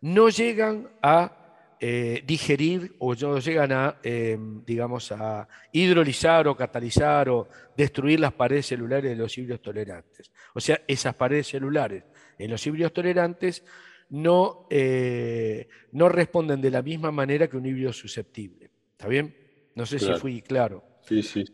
no 0.00 0.28
llegan 0.28 0.88
a 1.02 1.76
eh, 1.80 2.22
digerir 2.26 2.94
o 2.98 3.14
no 3.14 3.38
llegan 3.38 3.72
a, 3.72 3.98
em, 4.02 4.64
digamos, 4.64 5.12
a 5.12 5.48
hidrolizar 5.72 6.48
o 6.48 6.56
catalizar 6.56 7.28
o 7.28 7.48
destruir 7.76 8.20
las 8.20 8.32
paredes 8.32 8.66
celulares 8.66 9.10
de 9.10 9.16
los 9.16 9.36
híbridos 9.36 9.60
tolerantes. 9.60 10.30
O 10.54 10.60
sea, 10.60 10.80
esas 10.86 11.14
paredes 11.14 11.48
celulares 11.48 12.04
en 12.38 12.50
los 12.50 12.66
híbridos 12.66 12.92
tolerantes 12.92 13.64
no, 14.10 14.66
eh, 14.70 15.68
no 15.92 16.08
responden 16.08 16.60
de 16.60 16.70
la 16.70 16.82
misma 16.82 17.10
manera 17.10 17.48
que 17.48 17.56
un 17.56 17.66
híbrido 17.66 17.92
susceptible. 17.92 18.70
¿Está 18.92 19.08
bien? 19.08 19.36
No 19.74 19.86
sé 19.86 19.98
si 19.98 20.12
fui 20.14 20.40
claro. 20.40 20.84
Sí, 21.02 21.22
sí. 21.22 21.44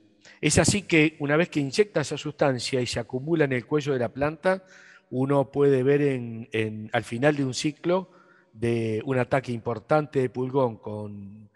Es 0.40 0.58
así 0.58 0.82
que 0.82 1.16
una 1.20 1.36
vez 1.36 1.48
que 1.48 1.60
inyecta 1.60 2.02
esa 2.02 2.16
sustancia 2.16 2.80
y 2.80 2.86
se 2.86 3.00
acumula 3.00 3.44
en 3.44 3.52
el 3.52 3.66
cuello 3.66 3.92
de 3.92 3.98
la 3.98 4.12
planta, 4.12 4.64
uno 5.10 5.50
puede 5.50 5.82
ver 5.82 6.02
en, 6.02 6.90
al 6.92 7.04
final 7.04 7.36
de 7.36 7.44
un 7.44 7.54
ciclo 7.54 8.10
de 8.52 9.02
un 9.04 9.18
ataque 9.18 9.52
importante 9.52 10.20
de 10.20 10.30
pulgón 10.30 10.76
con 10.78 11.50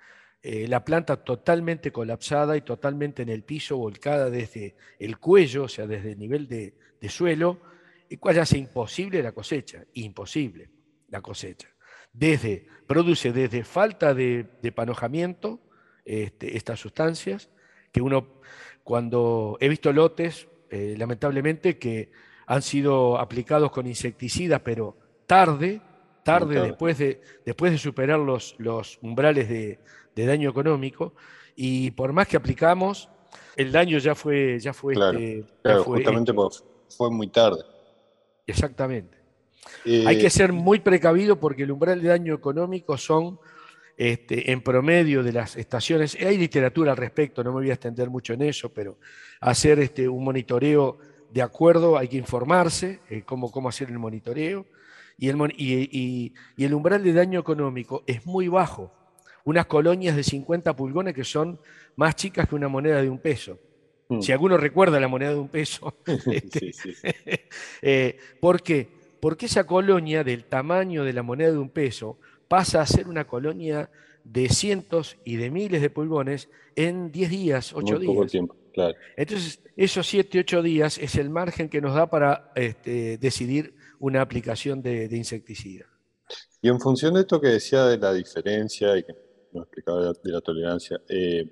eh, 0.47 0.69
la 0.69 0.85
planta 0.85 1.17
totalmente 1.17 1.91
colapsada 1.91 2.55
y 2.55 2.61
totalmente 2.61 3.23
en 3.23 3.31
el 3.31 3.45
piso, 3.45 3.79
volcada 3.79 4.29
desde 4.29 4.77
el 4.99 5.17
cuello, 5.19 5.65
o 5.65 5.69
sea, 5.69 5.87
desde 5.87 6.13
el 6.13 6.19
nivel 6.19 6.47
de, 6.49 6.75
suelo, 7.09 7.61
y 8.09 8.19
cual 8.19 8.39
hace 8.39 8.59
imposible 8.59 9.23
la 9.23 9.33
cosecha, 9.33 9.85
imposible 9.95 10.71
la 11.09 11.23
cosecha. 11.23 11.69
Desde, 12.13 12.67
produce 12.87 13.33
desde 13.33 13.65
falta 13.65 14.13
de, 14.13 14.47
panojamiento 14.75 15.61
este, 16.05 16.57
estas 16.57 16.79
sustancias, 16.79 17.51
que 17.91 18.03
uno, 18.03 18.41
cuando 18.83 19.57
he 19.61 19.69
visto 19.71 19.95
lotes, 19.95 20.47
eh, 20.69 20.95
lamentablemente, 20.99 21.79
que 21.79 22.11
han 22.47 22.61
sido 22.61 23.19
aplicados 23.19 23.71
con 23.71 23.87
insecticidas, 23.87 24.61
pero 24.63 24.97
tarde, 25.27 25.81
tarde, 26.25 26.61
después 26.61 26.99
de, 26.99 27.21
después 27.45 27.71
de 27.71 27.79
superar 27.79 28.19
los, 28.19 28.57
los 28.59 28.99
umbrales 29.03 29.49
de, 29.49 29.79
daño 30.17 30.51
económico, 30.51 31.15
y 31.55 31.93
por 31.93 32.13
más 32.13 32.27
que 32.27 32.37
aplicamos, 32.37 33.09
el 33.57 33.71
daño 33.71 33.99
ya 33.99 34.15
fue... 34.15 34.59
Ya 34.59 34.73
fue, 34.73 34.95
este, 34.95 35.45
justamente 35.85 36.33
fue 36.89 37.11
muy 37.11 37.29
tarde. 37.29 37.63
Exactamente. 38.47 39.17
Eh, 39.85 40.05
Hay 40.07 40.19
que 40.19 40.31
ser 40.31 40.53
muy 40.53 40.81
precavido 40.81 41.39
porque 41.39 41.63
el 41.63 41.71
umbral 41.71 42.01
de 42.01 42.09
daño 42.09 42.35
económico 42.35 42.97
son, 42.97 43.39
este, 43.97 44.51
en 44.51 44.63
promedio 44.63 45.23
de 45.23 45.33
las 45.33 45.57
estaciones, 45.57 46.17
hay 46.21 46.37
literatura 46.37 46.93
al 46.93 46.97
respecto, 46.97 47.45
no 47.45 47.51
me 47.53 47.61
voy 47.61 47.71
a 47.71 47.75
extender 47.75 48.11
mucho 48.11 48.33
en 48.33 48.43
eso, 48.43 48.71
pero 48.71 48.99
hacer 49.41 49.79
este, 49.79 50.09
un 50.09 50.25
monitoreo 50.25 50.99
de 51.31 51.43
acuerdo, 51.43 51.99
hay 51.99 52.09
que 52.09 52.17
informarse 52.17 53.01
eh, 53.11 53.23
cómo, 53.25 53.51
cómo 53.51 53.69
hacer 53.69 53.89
el 53.91 53.99
monitoreo 53.99 54.67
y 55.19 55.29
el, 56.57 56.75
umbral 56.75 57.03
de 57.03 57.13
daño 57.13 57.41
económico 57.41 58.03
es 58.07 58.27
muy 58.27 58.49
bajo. 58.49 58.93
Unas 59.45 59.67
colonias 59.67 60.17
de 60.17 60.23
50 60.23 60.75
pulgones 60.75 61.15
que 61.15 61.25
son 61.25 61.59
más 61.97 62.17
chicas 62.17 62.49
que 62.49 62.55
una 62.55 62.69
moneda 62.69 63.03
de 63.03 63.11
un 63.11 63.19
peso. 63.19 63.59
Mm. 64.09 64.21
Si 64.21 64.33
alguno 64.33 64.57
recuerda 64.57 64.99
la 64.99 65.09
moneda 65.09 65.31
de 65.31 65.39
un 65.39 65.49
peso. 65.49 65.95
Este, 66.27 66.73
eh, 67.83 68.19
¿Por 68.41 68.63
qué? 68.63 68.89
Porque 69.21 69.47
esa 69.47 69.65
colonia 69.65 70.25
del 70.25 70.45
tamaño 70.45 71.05
de 71.05 71.13
la 71.13 71.23
moneda 71.23 71.53
de 71.53 71.59
un 71.59 71.71
peso 71.71 72.19
pasa 72.49 72.81
a 72.81 72.87
ser 72.87 73.09
una 73.09 73.27
colonia 73.27 73.91
de 74.25 74.49
cientos 74.49 75.17
y 75.25 75.37
de 75.37 75.51
miles 75.51 75.81
de 75.83 75.91
pulgones 75.91 76.49
en 76.77 77.13
10 77.13 77.31
días, 77.31 77.73
8 77.75 77.99
días. 77.99 78.13
Poco 78.13 78.27
tiempo, 78.27 78.57
claro. 78.73 78.95
Entonces, 79.17 79.61
esos 79.77 80.07
7, 80.07 80.41
8 80.41 80.63
días 80.63 80.99
es 80.99 81.17
el 81.17 81.31
margen 81.31 81.69
que 81.69 81.81
nos 81.81 81.95
da 81.95 82.09
para 82.09 82.53
este, 82.55 83.19
decidir 83.19 83.75
una 84.01 84.21
aplicación 84.21 84.83
de, 84.83 85.09
insecticida. 85.13 85.87
Y 86.61 86.69
en 86.69 86.81
función 86.81 87.15
de 87.15 87.21
esto 87.21 87.41
que 87.41 87.49
decía 87.49 87.85
de 87.87 87.99
la 87.99 88.13
diferencia 88.13 88.97
y 88.97 89.03
que 89.03 89.13
nos 89.53 89.65
explicaba 89.65 90.13
de 90.13 90.33
la, 90.33 90.41
tolerancia, 90.41 91.01
eh, 91.09 91.47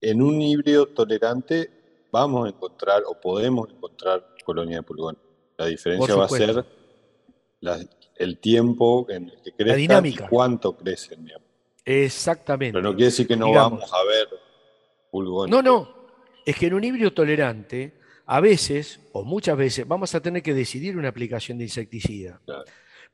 en 0.00 0.22
un 0.22 0.40
híbrido 0.40 0.86
tolerante 0.88 2.08
vamos 2.10 2.46
a 2.46 2.48
encontrar 2.48 3.02
o 3.06 3.20
podemos 3.20 3.68
encontrar 3.70 4.36
colonia 4.44 4.78
de 4.78 4.82
pulgón. 4.82 5.18
La 5.58 5.66
diferencia 5.66 6.14
va 6.14 6.26
a 6.26 6.28
ser 6.28 6.64
el 8.16 8.38
tiempo 8.38 9.06
en 9.10 9.24
el 9.24 9.42
que 9.42 9.52
crece 9.52 9.70
la 9.70 9.76
dinámica. 9.76 10.24
y 10.24 10.28
cuánto 10.28 10.76
crecen. 10.76 11.28
Exactamente. 11.84 12.72
Pero 12.72 12.82
no 12.82 12.94
quiere 12.94 13.06
decir 13.06 13.26
que 13.26 13.36
no 13.36 13.52
vamos 13.52 13.92
a 13.92 14.04
ver 14.04 14.28
pulgones. 15.10 15.50
No, 15.50 15.62
no. 15.62 15.94
Es 16.44 16.56
que 16.56 16.66
en 16.66 16.74
un 16.74 16.84
híbrido 16.84 17.12
tolerante, 17.12 17.95
a 18.26 18.40
veces, 18.40 19.00
o 19.12 19.24
muchas 19.24 19.56
veces, 19.56 19.86
vamos 19.86 20.14
a 20.14 20.20
tener 20.20 20.42
que 20.42 20.52
decidir 20.52 20.96
una 20.96 21.08
aplicación 21.08 21.58
de 21.58 21.64
insecticida. 21.64 22.40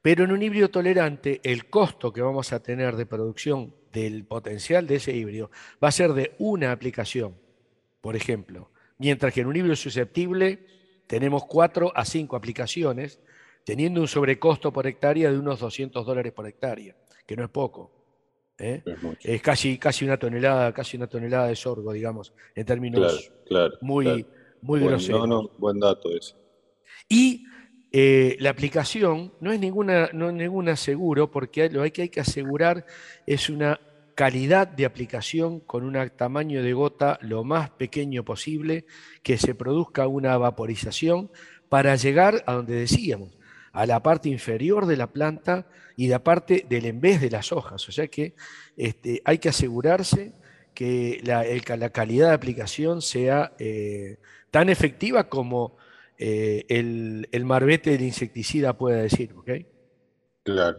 Pero 0.00 0.24
en 0.24 0.32
un 0.32 0.42
híbrido 0.42 0.70
tolerante, 0.70 1.40
el 1.44 1.66
costo 1.66 2.12
que 2.12 2.22
vamos 2.22 2.52
a 2.52 2.62
tener 2.62 2.96
de 2.96 3.06
producción 3.06 3.74
del 3.92 4.24
potencial 4.24 4.86
de 4.86 4.96
ese 4.96 5.14
híbrido 5.14 5.50
va 5.82 5.88
a 5.88 5.92
ser 5.92 6.12
de 6.14 6.34
una 6.38 6.72
aplicación, 6.72 7.36
por 8.00 8.16
ejemplo. 8.16 8.70
Mientras 8.98 9.34
que 9.34 9.42
en 9.42 9.48
un 9.48 9.56
híbrido 9.56 9.76
susceptible 9.76 10.66
tenemos 11.06 11.44
cuatro 11.44 11.92
a 11.94 12.04
cinco 12.04 12.34
aplicaciones, 12.34 13.20
teniendo 13.64 14.00
un 14.00 14.08
sobrecosto 14.08 14.72
por 14.72 14.86
hectárea 14.86 15.30
de 15.30 15.38
unos 15.38 15.60
200 15.60 16.04
dólares 16.06 16.32
por 16.32 16.46
hectárea, 16.46 16.96
que 17.26 17.36
no 17.36 17.44
es 17.44 17.50
poco. 17.50 17.92
¿eh? 18.58 18.82
Es, 19.22 19.42
casi, 19.42 19.78
casi, 19.78 20.04
una 20.04 20.16
tonelada, 20.16 20.72
casi 20.72 20.96
una 20.96 21.06
tonelada 21.06 21.48
de 21.48 21.56
sorgo, 21.56 21.92
digamos, 21.92 22.32
en 22.54 22.64
términos 22.64 23.30
muy, 23.80 24.26
muy 24.62 24.80
groseros. 24.80 25.28
No, 25.28 25.42
no, 25.42 25.50
buen 25.58 25.78
dato 25.78 26.10
ese. 26.10 26.34
Y 27.08 27.44
eh, 27.92 28.36
la 28.40 28.50
aplicación 28.50 29.34
no 29.40 29.52
es 29.52 29.60
ninguna, 29.60 30.08
no 30.14 30.28
es 30.28 30.34
ninguna 30.34 30.76
seguro, 30.76 31.30
porque 31.30 31.68
lo 31.68 31.82
que 31.92 32.02
hay 32.02 32.08
que 32.08 32.20
asegurar 32.20 32.86
es 33.26 33.50
una 33.50 33.78
calidad 34.14 34.68
de 34.68 34.84
aplicación 34.84 35.60
con 35.60 35.84
un 35.84 36.10
tamaño 36.16 36.62
de 36.62 36.72
gota 36.72 37.18
lo 37.22 37.44
más 37.44 37.70
pequeño 37.70 38.24
posible, 38.24 38.86
que 39.22 39.36
se 39.36 39.54
produzca 39.54 40.06
una 40.06 40.36
vaporización 40.38 41.30
para 41.68 41.96
llegar 41.96 42.42
a 42.46 42.54
donde 42.54 42.76
decíamos, 42.76 43.36
a 43.72 43.86
la 43.86 44.02
parte 44.02 44.28
inferior 44.28 44.86
de 44.86 44.96
la 44.96 45.08
planta 45.08 45.66
y 45.96 46.08
la 46.08 46.22
parte 46.22 46.66
del 46.68 46.86
envés 46.86 47.20
de 47.20 47.30
las 47.30 47.52
hojas. 47.52 47.88
O 47.88 47.92
sea 47.92 48.08
que 48.08 48.34
este, 48.76 49.22
hay 49.24 49.38
que 49.38 49.48
asegurarse 49.48 50.34
que 50.74 51.20
la, 51.24 51.90
calidad 51.90 52.28
de 52.28 52.34
aplicación 52.34 53.02
sea 53.02 53.52
eh, 53.58 54.18
tan 54.52 54.68
efectiva 54.68 55.28
como 55.28 55.76
eh, 56.16 56.64
el, 56.68 57.44
marbete 57.44 57.90
del 57.90 58.02
insecticida 58.02 58.78
pueda 58.78 59.02
decir. 59.02 59.34
Claro. 60.44 60.78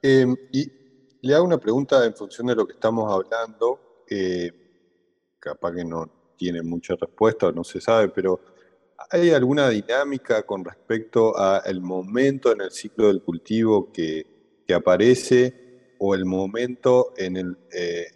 Em, 0.00 0.34
y 0.52 0.72
le 1.20 1.34
hago 1.34 1.44
una 1.44 1.58
pregunta 1.58 2.02
en 2.06 2.14
función 2.14 2.46
de 2.46 2.54
lo 2.54 2.66
que 2.66 2.72
estamos 2.72 3.12
hablando. 3.12 4.04
Eh, 4.08 4.50
capaz 5.38 5.74
que 5.74 5.84
no 5.84 6.34
tiene 6.36 6.62
mucha 6.62 6.94
respuesta, 6.94 7.52
no 7.52 7.64
se 7.64 7.80
sabe, 7.80 8.08
pero 8.08 8.40
¿hay 9.10 9.30
alguna 9.30 9.68
dinámica 9.68 10.44
con 10.44 10.64
respecto 10.64 11.36
al 11.36 11.80
momento 11.80 12.52
en 12.52 12.62
el 12.62 12.70
ciclo 12.70 13.08
del 13.08 13.22
cultivo 13.22 13.92
que, 13.92 14.26
aparece 14.74 15.96
o 15.98 16.14
el 16.14 16.24
momento 16.24 17.12
en 17.16 17.36
el, 17.36 17.58
eh, 17.72 18.06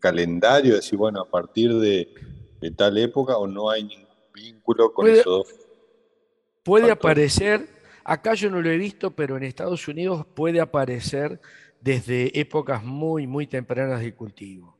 calendario? 0.00 0.72
Es 0.72 0.80
decir, 0.80 0.98
bueno, 0.98 1.20
a 1.20 1.30
partir 1.30 1.74
de, 1.74 2.08
tal 2.74 2.96
época 2.96 3.36
o 3.36 3.46
no 3.46 3.68
hay 3.68 3.84
ningún 3.84 4.03
vínculo 4.34 4.92
con 4.92 5.04
puede, 5.04 5.20
esos 5.20 5.64
Puede 6.64 6.90
aparecer, 6.90 7.68
acá 8.04 8.32
yo 8.32 8.50
no 8.50 8.62
lo 8.62 8.70
he 8.70 8.78
visto, 8.78 9.10
pero 9.10 9.36
en 9.36 9.42
Estados 9.42 9.86
Unidos 9.86 10.26
puede 10.34 10.60
aparecer 10.60 11.38
desde 11.82 12.40
épocas 12.40 12.82
muy, 12.82 13.26
muy 13.26 13.46
tempranas 13.46 14.00
del 14.00 14.14
cultivo. 14.14 14.74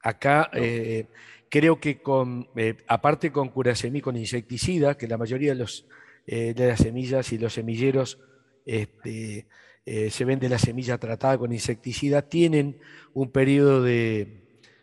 Acá 0.00 0.50
eh, 0.54 1.06
creo 1.50 1.78
que 1.78 2.00
con, 2.00 2.48
eh, 2.56 2.78
aparte 2.86 3.30
con 3.30 3.50
curasemí 3.50 4.00
con 4.00 4.16
insecticida, 4.16 4.96
que 4.96 5.06
la 5.06 5.18
mayoría 5.18 5.50
de, 5.50 5.58
los, 5.58 5.86
eh, 6.26 6.54
de 6.54 6.68
las 6.68 6.80
semillas 6.80 7.30
y 7.32 7.38
los 7.38 7.52
semilleros 7.52 8.18
este, 8.64 9.46
se 9.84 10.24
vende 10.24 10.48
la 10.48 10.58
semilla 10.58 10.98
tratada 10.98 11.36
con 11.36 11.52
insecticida, 11.52 12.22
tienen 12.22 12.78
un 13.12 13.30
periodo 13.30 13.82
de, 13.82 14.42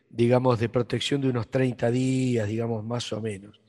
digamos, 0.09 0.59
de 0.59 0.69
protección 0.69 1.21
de 1.21 1.29
unos 1.29 1.49
30 1.49 1.89
días, 1.89 2.47
digamos, 2.47 2.83
más 2.83 3.11
o 3.13 3.21
menos. 3.21 3.64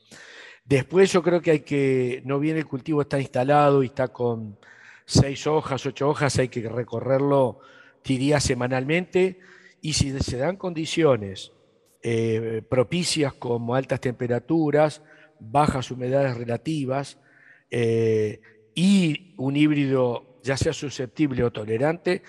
Después 0.67 1.13
yo 1.13 1.23
creo 1.23 1.41
que 1.41 1.53
hay 1.53 1.61
que, 1.61 2.23
no 2.25 2.41
bien 2.41 2.57
el 2.57 2.67
cultivo 2.67 3.03
está 3.03 3.21
instalado 3.21 3.83
y 3.83 3.87
está 3.87 4.09
con 4.09 4.59
seis 5.05 5.47
hojas, 5.47 5.87
ocho 5.87 6.09
hojas, 6.09 6.39
hay 6.39 6.49
que 6.49 6.69
recorrerlo 6.69 7.61
diría 8.07 8.41
semanalmente, 8.41 9.41
y 9.81 9.93
si 9.93 10.19
se 10.21 10.37
dan 10.37 10.57
condiciones 10.57 11.53
eh, 12.03 12.63
propicias 12.69 13.35
como 13.35 13.75
altas 13.75 14.01
temperaturas, 14.01 15.03
bajas 15.39 15.91
humedades 15.91 16.37
relativas 16.37 17.19
eh, 17.71 18.41
y 18.75 19.35
un 19.37 19.57
híbrido 19.57 20.39
ya 20.43 20.57
sea 20.57 20.73
susceptible 20.73 21.43
o 21.43 21.51
tolerante, 21.51 22.23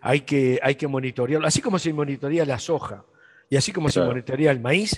hay, 0.00 0.20
que, 0.22 0.58
hay 0.62 0.74
que 0.76 0.88
monitorearlo, 0.88 1.46
así 1.46 1.60
como 1.60 1.78
se 1.78 1.92
monitorea 1.92 2.46
la 2.46 2.58
soja 2.58 3.04
y 3.50 3.56
así 3.56 3.72
como 3.72 3.88
se 3.88 4.00
monitorea 4.00 4.50
el 4.50 4.60
maíz, 4.60 4.96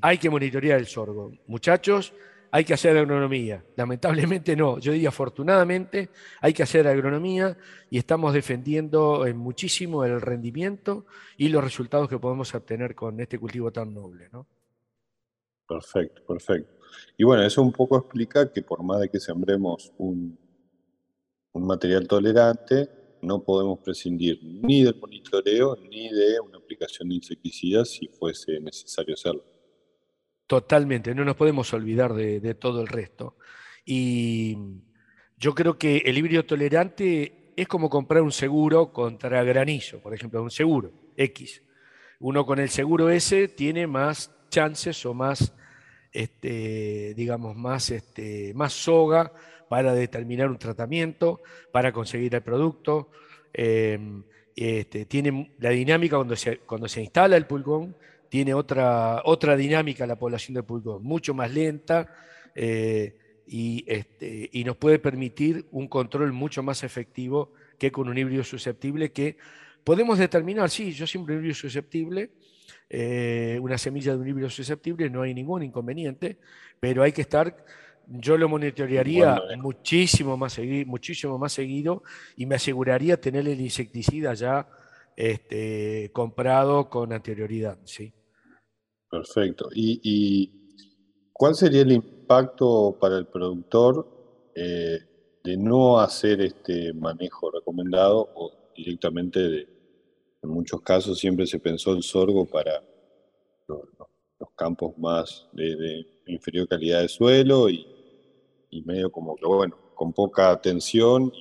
hay 0.00 0.18
que 0.18 0.28
monitorear 0.28 0.78
el 0.78 0.86
sorgo. 0.86 1.32
Muchachos, 1.46 2.12
hay 2.50 2.64
que 2.64 2.74
hacer 2.74 2.96
agronomía. 2.96 3.64
Lamentablemente 3.76 4.56
no, 4.56 4.78
yo 4.78 4.92
diría 4.92 5.08
afortunadamente 5.08 6.10
hay 6.40 6.52
que 6.52 6.62
hacer 6.62 6.86
agronomía 6.86 7.56
y 7.90 7.98
estamos 7.98 8.34
defendiendo 8.34 9.24
muchísimo 9.34 10.04
el 10.04 10.20
rendimiento 10.20 11.06
y 11.36 11.48
los 11.48 11.64
resultados 11.64 12.08
que 12.08 12.18
podemos 12.18 12.54
obtener 12.54 12.94
con 12.94 13.20
este 13.20 13.38
cultivo 13.38 13.70
tan 13.70 13.94
noble. 13.94 14.28
¿no? 14.32 14.46
Perfecto, 15.66 16.22
perfecto. 16.26 16.74
Y 17.16 17.24
bueno, 17.24 17.42
eso 17.42 17.62
un 17.62 17.72
poco 17.72 17.98
explica 17.98 18.50
que 18.52 18.62
por 18.62 18.82
más 18.82 19.00
de 19.00 19.08
que 19.10 19.20
sembremos 19.20 19.92
un, 19.98 20.38
un 21.52 21.66
material 21.66 22.06
tolerante, 22.08 22.97
no 23.22 23.42
podemos 23.42 23.78
prescindir 23.80 24.38
ni 24.42 24.82
del 24.82 24.98
monitoreo 24.98 25.76
ni 25.90 26.08
de 26.10 26.40
una 26.40 26.58
aplicación 26.58 27.08
de 27.08 27.16
insecticidas 27.16 27.90
si 27.90 28.08
fuese 28.08 28.60
necesario 28.60 29.14
hacerlo. 29.14 29.44
Totalmente, 30.46 31.14
no 31.14 31.24
nos 31.24 31.36
podemos 31.36 31.72
olvidar 31.74 32.14
de, 32.14 32.54
todo 32.54 32.80
el 32.80 32.88
resto. 32.88 33.36
Y 33.84 34.56
yo 35.36 35.54
creo 35.54 35.76
que 35.76 35.98
el 35.98 36.16
híbrido 36.16 36.44
tolerante 36.44 37.52
es 37.54 37.68
como 37.68 37.90
comprar 37.90 38.22
un 38.22 38.32
seguro 38.32 38.92
contra 38.92 39.44
granizo, 39.44 40.00
por 40.00 40.14
ejemplo, 40.14 40.42
un 40.42 40.50
seguro 40.50 40.92
X. 41.16 41.62
Uno 42.20 42.46
con 42.46 42.58
el 42.58 42.70
seguro 42.70 43.10
S 43.10 43.48
tiene 43.48 43.86
más 43.86 44.32
chances 44.48 45.04
o 45.04 45.12
más, 45.12 45.52
este, 46.12 47.12
digamos, 47.14 47.54
más, 47.54 47.90
este, 47.90 48.52
más 48.54 48.72
soga 48.72 49.32
para 49.68 49.94
determinar 49.94 50.48
un 50.50 50.58
tratamiento, 50.58 51.40
para 51.72 51.92
conseguir 51.92 52.34
el 52.34 52.42
producto. 52.42 53.10
Em, 53.52 54.22
este, 54.54 55.04
tiene 55.04 55.54
la 55.58 55.70
dinámica 55.70 56.16
cuando 56.16 56.34
se, 56.34 56.58
cuando 56.58 56.88
se 56.88 57.00
instala 57.00 57.36
el 57.36 57.46
pulgón, 57.46 57.94
tiene 58.28 58.54
otra, 58.54 59.22
otra 59.24 59.56
dinámica 59.56 60.06
la 60.06 60.18
población 60.18 60.54
de 60.54 60.62
pulgón, 60.62 61.02
mucho 61.02 61.32
más 61.32 61.52
lenta 61.52 62.12
eh, 62.54 63.14
y, 63.46 63.84
este, 63.86 64.50
y 64.52 64.64
nos 64.64 64.76
puede 64.76 64.98
permitir 64.98 65.66
un 65.70 65.88
control 65.88 66.32
mucho 66.32 66.62
más 66.62 66.82
efectivo 66.82 67.52
que 67.78 67.92
con 67.92 68.08
un 68.08 68.18
híbrido 68.18 68.44
susceptible 68.44 69.12
que 69.12 69.36
podemos 69.84 70.18
determinar, 70.18 70.68
sí, 70.68 70.92
yo 70.92 71.06
siempre 71.06 71.34
un 71.34 71.40
híbrido 71.40 71.54
susceptible, 71.54 72.30
eh, 72.90 73.58
una 73.62 73.78
semilla 73.78 74.12
de 74.12 74.18
un 74.18 74.28
híbrido 74.28 74.50
susceptible, 74.50 75.08
no 75.08 75.22
hay 75.22 75.34
ningún 75.34 75.62
inconveniente, 75.62 76.38
pero 76.80 77.02
hay 77.02 77.12
que 77.12 77.22
estar, 77.22 77.64
yo 78.08 78.38
lo 78.38 78.48
monitorearía 78.48 79.40
muchísimo, 79.58 80.36
más 80.36 80.58
muchísimo 80.86 81.38
más 81.38 81.52
seguido 81.52 82.02
y 82.36 82.46
me 82.46 82.54
aseguraría 82.54 83.20
tener 83.20 83.46
el 83.46 83.60
insecticida 83.60 84.34
ya 84.34 84.66
este, 85.16 86.10
comprado 86.12 86.88
con 86.88 87.12
anterioridad, 87.12 87.78
¿sí? 87.84 88.12
Perfecto. 89.10 89.68
¿Y, 89.74 90.52
cuál 91.32 91.54
sería 91.54 91.82
el 91.82 91.92
impacto 91.92 92.96
para 93.00 93.16
el 93.18 93.26
productor 93.26 94.50
eh, 94.54 94.98
de 95.44 95.56
no 95.56 96.00
hacer 96.00 96.40
este 96.40 96.92
manejo 96.94 97.50
recomendado 97.50 98.28
o 98.34 98.72
directamente 98.76 99.40
de, 99.40 99.68
en 100.42 100.50
muchos 100.50 100.80
casos 100.82 101.18
siempre 101.18 101.46
se 101.46 101.58
pensó 101.58 101.92
el 101.92 102.02
sorgo 102.02 102.44
para 102.46 102.82
los, 103.66 103.80
campos 104.56 104.96
más 104.98 105.48
de, 105.52 106.04
inferior 106.26 106.66
calidad 106.66 107.02
de 107.02 107.08
suelo 107.08 107.68
y, 107.68 107.86
medio 108.70 109.10
como 109.10 109.36
que, 109.36 109.46
bueno, 109.46 109.76
con 109.94 110.12
poca 110.12 110.50
atención 110.50 111.32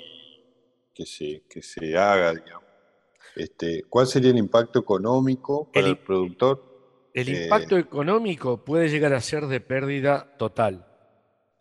que 0.93 1.05
se, 1.05 1.43
que 1.49 1.61
se 1.61 1.97
haga, 1.97 2.33
digamos. 2.33 2.67
Este, 3.35 3.83
¿Cuál 3.83 4.07
sería 4.07 4.31
el 4.31 4.37
impacto 4.37 4.79
económico 4.79 5.69
para 5.71 5.87
el, 5.87 5.97
productor? 5.97 7.09
El 7.13 7.29
eh, 7.29 7.43
impacto 7.43 7.77
económico 7.77 8.65
puede 8.65 8.89
llegar 8.89 9.13
a 9.13 9.21
ser 9.21 9.45
de 9.45 9.61
pérdida 9.61 10.35
total, 10.37 10.87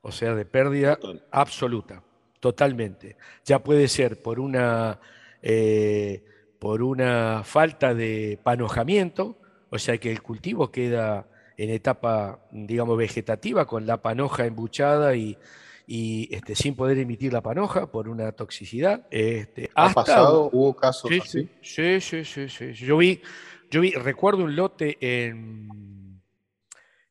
o 0.01 0.11
sea, 0.11 0.35
de 0.35 0.47
pérdida 0.47 0.99
absoluta, 1.31 2.03
totalmente. 2.41 3.17
Ya 3.45 3.63
puede 3.63 3.89
ser 3.89 4.23
por 4.23 4.41
una, 4.41 5.01
eh, 5.43 6.25
por 6.59 6.83
una 6.83 7.43
falta 7.45 7.95
de 7.95 8.39
panojamiento, 8.43 9.37
o 9.69 9.79
sea 9.79 9.99
que 9.99 10.11
el 10.11 10.23
cultivo 10.23 10.71
queda 10.71 11.29
en 11.57 11.71
etapa, 11.71 12.41
digamos, 12.51 12.97
vegetativa 12.99 13.67
con 13.67 13.87
la 13.87 14.03
panoja 14.03 14.47
embuchada 14.47 15.17
y, 15.17 15.39
y 15.87 16.35
este, 16.35 16.55
sin 16.55 16.75
poder 16.75 16.99
emitir 16.99 17.33
la 17.33 17.43
panoja 17.43 17.91
por 17.91 18.09
una 18.09 18.33
toxicidad. 18.33 19.07
Este, 19.11 19.71
¿Ha 19.75 19.93
pasado? 19.93 20.51
¿Hubo 20.53 20.75
casos 20.75 21.11
sí, 21.11 21.19
así? 21.23 21.49
Sí, 21.63 22.01
sí, 22.01 22.25
sí, 22.25 22.49
sí. 22.49 22.73
Yo 22.73 22.99
vi, 22.99 23.23
yo 23.71 23.81
vi, 23.81 23.93
recuerdo 23.93 24.45
un 24.45 24.57
lote 24.57 24.99
en... 25.01 26.21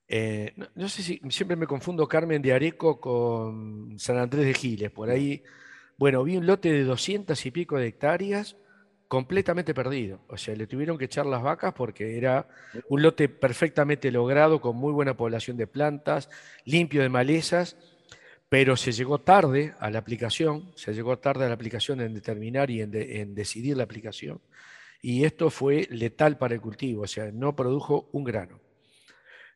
Eh, 0.08 0.54
no, 0.76 0.88
sé 0.88 1.02
si 1.02 1.20
siempre 1.30 1.58
me 1.58 1.66
confundo 1.66 2.08
Carmen 2.08 2.42
de 2.42 2.54
Areco 2.54 3.00
con 3.02 3.98
San 3.98 4.18
Andrés 4.18 4.46
de 4.46 4.54
Giles, 4.54 4.92
por 4.92 5.10
ahí. 5.10 5.42
Bueno, 5.98 6.24
vi 6.24 6.38
un 6.38 6.46
lote 6.46 6.72
de 6.72 6.84
200 6.84 7.44
y 7.44 7.52
pico 7.52 7.78
de 7.78 7.88
hectáreas 7.88 8.56
completamente 9.08 9.74
perdido. 9.74 10.20
O 10.28 10.38
sea, 10.38 10.56
le 10.56 10.68
tuvieron 10.68 10.98
que 10.98 11.06
echar 11.06 11.26
las 11.26 11.42
vacas 11.42 11.74
porque 11.74 12.18
era 12.18 12.48
un 12.90 13.02
lote 13.02 13.30
perfectamente 13.30 14.12
logrado, 14.12 14.62
con 14.62 14.76
muy 14.76 14.92
buena 14.92 15.16
población 15.16 15.58
de 15.58 15.68
plantas, 15.68 16.30
limpio 16.66 17.02
de 17.02 17.10
malezas, 17.10 17.78
pero 18.50 18.78
se 18.78 18.92
llegó 18.92 19.20
tarde 19.20 19.74
a 19.80 19.90
la 19.90 20.00
aplicación, 20.00 20.72
se 20.76 20.94
llegó 20.94 21.18
tarde 21.18 21.46
a 21.46 21.48
la 21.48 21.56
aplicación 21.56 22.02
en 22.02 22.14
determinar 22.14 22.70
y 22.70 22.82
en, 22.82 23.36
decidir 23.36 23.78
la 23.78 23.84
aplicación, 23.84 24.40
y 25.02 25.24
esto 25.24 25.50
fue 25.50 25.88
letal 25.92 26.38
para 26.38 26.54
el 26.54 26.62
cultivo, 26.62 27.04
o 27.04 27.08
sea, 27.08 27.32
no 27.32 27.56
produjo 27.56 28.10
un 28.12 28.24
grano. 28.24 28.60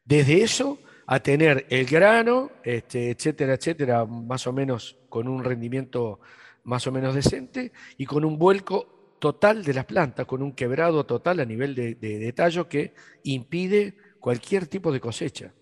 Desde 0.03 0.41
eso 0.41 0.79
a 1.05 1.19
tener 1.21 1.65
el 1.69 1.85
grano, 1.85 2.51
este, 2.63 3.11
etcétera, 3.11 3.53
etcétera, 3.53 4.05
más 4.05 4.45
o 4.47 4.53
menos 4.53 4.97
con 5.07 5.27
un 5.27 5.43
rendimiento 5.43 6.19
más 6.63 6.85
o 6.85 6.91
menos 6.91 7.15
decente 7.15 7.71
y 7.97 8.05
con 8.05 8.25
un 8.25 8.37
vuelco 8.37 8.98
total 9.19 9.63
de 9.63 9.73
las 9.73 9.85
plantas, 9.85 10.25
con 10.25 10.41
un 10.41 10.53
quebrado 10.53 11.05
total 11.05 11.39
a 11.39 11.45
nivel 11.45 11.75
de, 11.75 11.95
de 11.95 12.33
tallo 12.33 12.67
que 12.67 12.93
impide 13.23 13.95
cualquier 14.19 14.67
tipo 14.67 14.91
de 14.91 14.99
cosecha. 14.99 15.53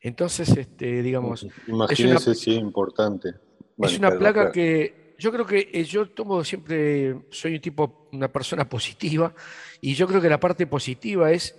Entonces, 0.00 0.56
este, 0.56 1.02
digamos... 1.02 1.46
Imagínese 1.66 2.34
si 2.34 2.54
es 2.54 2.60
importante. 2.60 3.34
es 3.78 3.98
una 3.98 4.16
plaga 4.16 4.52
que 4.52 5.14
yo 5.18 5.32
creo 5.32 5.46
que 5.46 5.70
eh, 5.72 5.84
yo 5.84 6.08
tomo 6.10 6.44
siempre, 6.44 7.22
soy 7.30 7.54
un 7.54 7.60
tipo, 7.60 8.08
una 8.12 8.28
persona 8.28 8.68
positiva, 8.68 9.34
y 9.80 9.94
yo 9.94 10.06
creo 10.06 10.20
que 10.20 10.28
la 10.28 10.40
parte 10.40 10.66
positiva 10.66 11.32
es, 11.32 11.56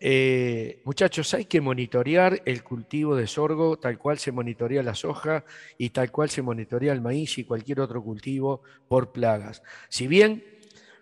eh, 0.00 0.80
muchachos, 0.84 1.34
hay 1.34 1.44
que 1.44 1.60
monitorear 1.60 2.40
el 2.46 2.62
cultivo 2.64 3.14
de 3.14 3.26
sorgo 3.26 3.76
tal 3.78 3.98
cual 3.98 4.18
se 4.18 4.32
monitorea 4.32 4.82
la 4.82 4.94
soja 4.94 5.44
y 5.76 5.90
tal 5.90 6.10
cual 6.10 6.30
se 6.30 6.40
monitorea 6.40 6.94
el 6.94 7.02
maíz 7.02 7.36
y 7.36 7.44
cualquier 7.44 7.80
otro 7.80 8.02
cultivo 8.02 8.62
por 8.88 9.12
plagas. 9.12 9.62
Si 9.90 10.06
bien 10.06 10.42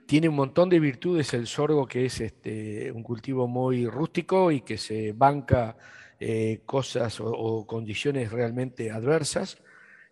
tiene 0.08 0.26
un 0.30 0.36
montón 0.36 0.70
de 0.70 0.80
virtudes 0.80 1.34
el 1.34 1.46
sorgo, 1.46 1.86
que 1.86 2.06
es 2.06 2.22
este, 2.22 2.90
un 2.90 3.02
cultivo 3.02 3.46
muy 3.46 3.86
rústico 3.86 4.50
y 4.50 4.62
que 4.62 4.78
se 4.78 5.12
banca 5.12 5.76
eh, 6.18 6.62
cosas 6.64 7.20
o, 7.20 7.66
condiciones 7.66 8.32
realmente 8.32 8.90
adversas. 8.90 9.58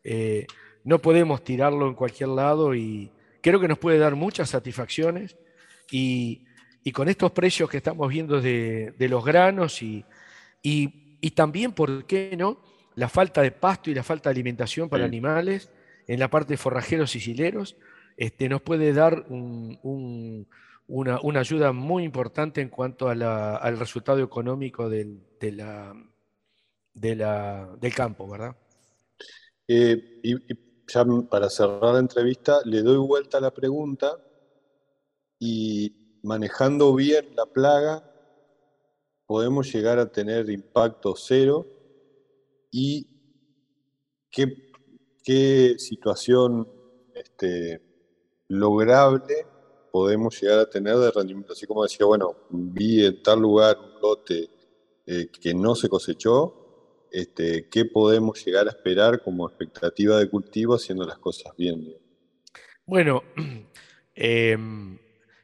Eh, 0.04 0.46
no 0.84 0.98
podemos 0.98 1.42
tirarlo 1.42 1.88
en 1.88 1.94
cualquier 1.94 2.28
lado 2.28 2.74
y 2.74 3.10
creo 3.40 3.58
que 3.58 3.68
nos 3.68 3.78
puede 3.78 3.96
dar 3.96 4.16
muchas 4.16 4.50
satisfacciones 4.50 5.38
y, 5.90 6.44
con 6.92 7.08
estos 7.08 7.32
precios 7.32 7.70
que 7.70 7.78
estamos 7.78 8.06
viendo 8.10 8.42
de, 8.42 8.94
los 8.98 9.24
granos 9.24 9.82
y, 9.82 10.04
y, 10.60 11.30
también, 11.30 11.72
¿por 11.72 12.04
qué 12.04 12.36
no?, 12.36 12.60
la 12.96 13.08
falta 13.08 13.40
de 13.40 13.50
pasto 13.50 13.90
y 13.90 13.94
la 13.94 14.02
falta 14.02 14.28
de 14.28 14.34
alimentación 14.34 14.90
para 14.90 15.06
animales 15.06 15.70
en 16.06 16.20
la 16.20 16.28
parte 16.28 16.52
de 16.52 16.58
forrajeros 16.58 17.16
y 17.16 17.20
sileros, 17.20 17.76
este, 18.16 18.48
nos 18.48 18.62
puede 18.62 18.92
dar 18.92 19.26
un 19.28 20.46
una, 20.88 21.40
ayuda 21.40 21.72
muy 21.72 22.04
importante 22.04 22.60
en 22.60 22.68
cuanto 22.68 23.08
al 23.08 23.78
resultado 23.78 24.22
económico 24.22 24.88
del, 24.88 25.20
del 26.94 27.94
campo, 27.94 28.28
¿verdad? 28.28 28.56
Eh, 29.68 30.20
y, 30.22 30.36
ya 30.88 31.04
para 31.28 31.50
cerrar 31.50 31.94
la 31.94 31.98
entrevista, 31.98 32.60
le 32.64 32.82
doy 32.82 32.98
vuelta 32.98 33.38
a 33.38 33.40
la 33.40 33.52
pregunta 33.52 34.16
y 35.40 36.20
manejando 36.22 36.94
bien 36.94 37.34
la 37.34 37.46
plaga, 37.46 38.08
podemos 39.26 39.72
llegar 39.72 39.98
a 39.98 40.12
tener 40.12 40.48
impacto 40.48 41.16
cero 41.16 41.66
y 42.70 43.08
qué, 44.30 44.70
qué 45.24 45.74
situación 45.78 46.68
este, 47.12 47.85
lograble 48.48 49.46
podemos 49.90 50.40
llegar 50.40 50.58
a 50.58 50.70
tener 50.70 50.96
de 50.96 51.10
rendimiento. 51.10 51.52
Así 51.52 51.66
como 51.66 51.82
decía, 51.82 52.06
bueno, 52.06 52.36
vi 52.50 53.04
en 53.04 53.22
tal 53.22 53.40
lugar 53.40 53.78
un 53.78 54.00
lote 54.00 54.50
eh, 55.06 55.28
que 55.40 55.54
no 55.54 55.74
se 55.74 55.88
cosechó, 55.88 57.06
este, 57.10 57.68
¿qué 57.70 57.86
podemos 57.86 58.44
llegar 58.44 58.66
a 58.66 58.70
esperar 58.70 59.22
como 59.22 59.48
expectativa 59.48 60.18
de 60.18 60.28
cultivo 60.28 60.74
haciendo 60.74 61.06
las 61.06 61.18
cosas 61.18 61.54
bien? 61.56 61.96
Bueno, 62.84 63.22
em, 64.14 64.98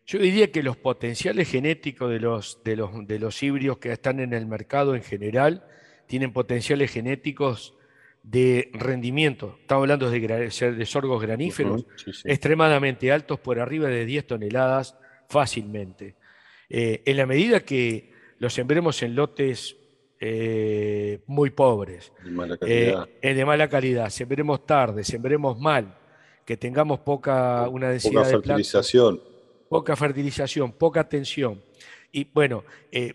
yo 0.04 0.18
diría 0.18 0.52
que 0.52 0.62
los 0.62 0.76
potenciales 0.76 1.48
genéticos 1.48 2.10
de 2.10 2.20
los, 2.20 2.62
de, 2.62 2.76
los, 2.76 2.90
de 3.06 3.18
los 3.18 3.42
híbridos 3.42 3.78
que 3.78 3.92
están 3.92 4.20
en 4.20 4.34
el 4.34 4.46
mercado 4.46 4.94
en 4.94 5.02
general 5.02 5.66
tienen 6.06 6.32
potenciales 6.32 6.90
genéticos 6.90 7.74
de 8.22 8.70
rendimiento, 8.72 9.56
estamos 9.60 9.82
hablando 9.82 10.08
de, 10.08 10.20
de 10.20 10.86
sorgos 10.86 11.20
graníferos, 11.20 11.84
extremadamente 12.24 13.10
altos, 13.10 13.40
por 13.40 13.58
arriba 13.58 13.88
de 13.88 14.04
10 14.04 14.26
toneladas 14.26 14.96
fácilmente. 15.28 16.14
Eh, 16.68 17.02
en 17.04 17.16
la 17.16 17.26
medida 17.26 17.60
que 17.60 18.12
los 18.38 18.54
sembremos 18.54 19.02
en 19.02 19.16
lotes 19.16 19.76
eh, 20.20 21.20
muy 21.26 21.50
pobres, 21.50 22.12
de 22.24 22.30
mala, 22.30 22.56
calidad. 22.56 23.08
Eh, 23.20 23.34
de 23.34 23.44
mala 23.44 23.68
calidad, 23.68 24.08
sembremos 24.10 24.64
tarde, 24.64 25.02
sembremos 25.02 25.58
mal, 25.58 25.98
que 26.44 26.56
tengamos 26.56 27.00
poca, 27.00 27.68
una 27.68 27.90
densidad 27.90 28.22
poca 28.22 28.30
fertilización. 28.30 29.20
poca 29.68 29.96
fertilización, 29.96 30.72
poca 30.72 31.00
atención. 31.00 31.60
Y 32.12 32.24
bueno, 32.24 32.64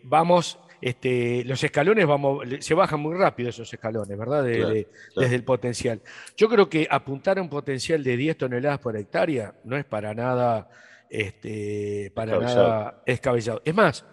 vamos 0.03 0.59
este, 0.81 1.43
los 1.45 1.63
escalones 1.63 2.05
vamos, 2.05 2.45
se 2.59 2.73
bajan 2.73 2.99
muy 2.99 3.15
rápido 3.15 3.49
esos 3.49 3.71
escalones, 3.73 4.17
¿verdad? 4.17 4.43
Desde 4.43 5.35
el 5.35 5.43
potencial. 5.43 6.01
Yo 6.35 6.47
creo 6.49 6.69
que 6.69 6.87
apuntar 6.89 7.39
a 7.39 7.41
un 7.41 7.49
potencial 7.49 8.03
de 8.03 8.17
10 8.17 8.37
toneladas 8.37 8.79
por 8.79 8.95
hectárea 8.95 9.55
no 9.63 9.77
es 9.77 9.85
para 9.85 10.13
nada, 10.13 10.69
este, 11.09 12.11
para 12.13 12.39
nada 12.39 13.01
escabellado. 13.05 13.61
Es 13.65 13.73
más, 13.73 14.05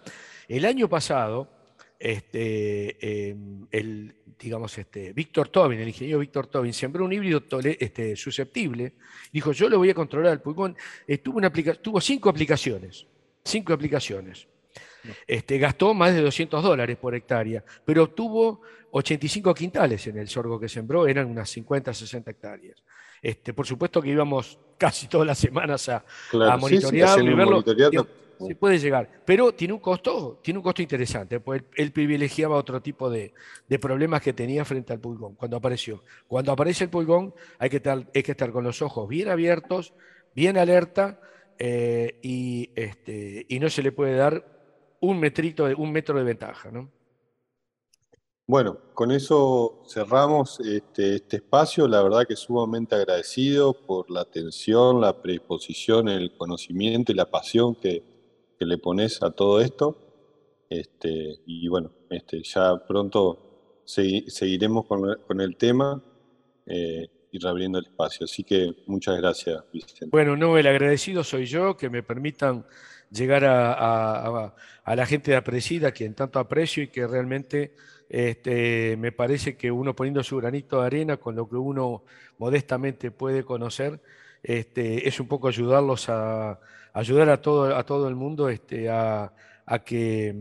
el 0.48 0.64
año 0.64 0.88
pasado, 0.88 1.48
este, 1.98 3.28
em, 3.30 3.66
el, 3.70 4.14
digamos, 4.38 4.76
este, 4.78 5.12
Víctor 5.12 5.48
Tobin, 5.48 5.80
el 5.80 5.88
ingeniero 5.88 6.18
Víctor 6.18 6.46
Tobin, 6.46 6.72
sembró 6.72 7.04
un 7.04 7.12
híbrido 7.12 7.42
este, 7.62 8.16
susceptible. 8.16 8.94
Dijo, 9.32 9.52
yo 9.52 9.68
lo 9.68 9.78
voy 9.78 9.90
a 9.90 9.94
controlar 9.94 10.32
el 10.32 10.40
pulmón. 10.40 10.76
Eh, 11.06 11.18
tuvo, 11.18 11.38
una 11.38 11.50
tuvo 11.50 12.00
cinco 12.00 12.28
aplicaciones. 12.30 13.06
Cinco 13.44 13.74
aplicaciones. 13.74 14.48
Este, 15.26 15.58
gastó 15.58 15.94
más 15.94 16.14
de 16.14 16.22
200 16.22 16.62
dólares 16.62 16.96
por 16.96 17.14
hectárea, 17.14 17.64
pero 17.84 18.04
obtuvo 18.04 18.62
85 18.90 19.54
quintales 19.54 20.06
en 20.06 20.18
el 20.18 20.28
sorgo 20.28 20.58
que 20.58 20.68
sembró, 20.68 21.06
eran 21.06 21.26
unas 21.26 21.50
50, 21.50 21.92
60 21.92 22.30
hectáreas. 22.30 22.82
Este, 23.20 23.52
por 23.52 23.66
supuesto 23.66 24.00
que 24.00 24.10
íbamos 24.10 24.58
casi 24.78 25.08
todas 25.08 25.26
las 25.26 25.38
semanas 25.38 25.88
a, 25.88 26.04
monitorearlo 26.58 27.30
y 27.30 27.34
verlo. 27.34 27.64
se 28.38 28.54
puede 28.54 28.78
llegar, 28.78 29.08
pero 29.24 29.52
tiene 29.52 29.72
un 29.72 29.80
costo, 29.80 30.40
tiene 30.42 30.58
un 30.58 30.62
costo 30.62 30.82
interesante, 30.82 31.40
pues 31.40 31.62
él, 31.74 31.90
privilegiaba 31.90 32.56
otro 32.56 32.82
tipo 32.82 33.10
de, 33.10 33.32
problemas 33.80 34.22
que 34.22 34.32
tenía 34.32 34.64
frente 34.64 34.92
al 34.92 35.00
pulgón 35.00 35.34
cuando 35.34 35.56
apareció. 35.56 36.04
Cuando 36.28 36.52
aparece 36.52 36.84
el 36.84 36.90
pulgón 36.90 37.34
hay 37.58 37.70
que 37.70 37.78
estar, 37.78 38.06
hay 38.14 38.22
que 38.22 38.32
estar 38.32 38.52
con 38.52 38.62
los 38.62 38.82
ojos 38.82 39.08
bien 39.08 39.28
abiertos, 39.28 39.94
bien 40.34 40.58
alerta, 40.58 41.18
eh, 41.58 42.18
y, 42.22 42.70
este, 42.74 43.46
y 43.48 43.58
no 43.58 43.70
se 43.70 43.82
le 43.82 43.92
puede 43.92 44.16
dar 44.16 44.53
un 45.04 45.20
metrito, 45.20 45.64
un 45.76 45.92
metro 45.92 46.18
de 46.18 46.24
ventaja, 46.24 46.70
¿no? 46.70 46.90
Bueno, 48.46 48.78
con 48.92 49.10
eso 49.10 49.84
cerramos 49.88 50.60
este, 50.60 51.16
este, 51.16 51.36
espacio. 51.36 51.88
La 51.88 52.02
verdad 52.02 52.26
que 52.26 52.36
sumamente 52.36 52.94
agradecido 52.94 53.72
por 53.72 54.10
la 54.10 54.20
atención, 54.20 55.00
la 55.00 55.22
predisposición, 55.22 56.08
el 56.08 56.36
conocimiento 56.36 57.10
y 57.10 57.14
la 57.14 57.30
pasión 57.30 57.74
que, 57.74 58.02
le 58.60 58.78
pones 58.78 59.22
a 59.22 59.30
todo 59.30 59.60
esto. 59.60 59.98
Este, 60.70 61.40
y 61.44 61.68
bueno, 61.68 61.90
este, 62.08 62.42
ya 62.42 62.78
pronto 62.88 63.82
seguiremos 63.84 64.86
con, 64.86 65.40
el 65.40 65.56
tema. 65.56 66.02
Eh, 66.66 67.10
y 67.34 67.38
reabriendo 67.40 67.80
el 67.80 67.86
espacio. 67.86 68.24
Así 68.24 68.44
que 68.44 68.72
muchas 68.86 69.16
gracias, 69.16 69.60
Vicente. 69.72 70.06
Bueno, 70.06 70.36
no, 70.36 70.56
el 70.56 70.68
agradecido 70.68 71.24
soy 71.24 71.46
yo, 71.46 71.76
que 71.76 71.90
me 71.90 72.04
permitan 72.04 72.64
llegar 73.14 73.44
a, 73.44 74.54
la 74.86 75.06
gente 75.06 75.30
de 75.30 75.92
quien 75.92 76.14
tanto 76.14 76.38
aprecio 76.38 76.82
y 76.82 76.88
que 76.88 77.06
realmente 77.06 77.74
este, 78.08 78.96
me 78.96 79.12
parece 79.12 79.56
que 79.56 79.70
uno 79.70 79.94
poniendo 79.94 80.22
su 80.22 80.36
granito 80.36 80.80
de 80.80 80.86
arena 80.86 81.16
con 81.16 81.36
lo 81.36 81.48
que 81.48 81.56
uno 81.56 82.04
modestamente 82.38 83.10
puede 83.10 83.44
conocer, 83.44 84.00
este, 84.42 85.08
es 85.08 85.20
un 85.20 85.28
poco 85.28 85.48
ayudarlos 85.48 86.08
a 86.08 86.58
ayudar 86.94 87.28
a 87.28 87.42
todo, 87.42 87.76
a 87.76 87.84
todo 87.84 88.08
el 88.08 88.14
mundo 88.14 88.48
este, 88.48 88.88
a, 88.88 89.32
que, 89.84 90.34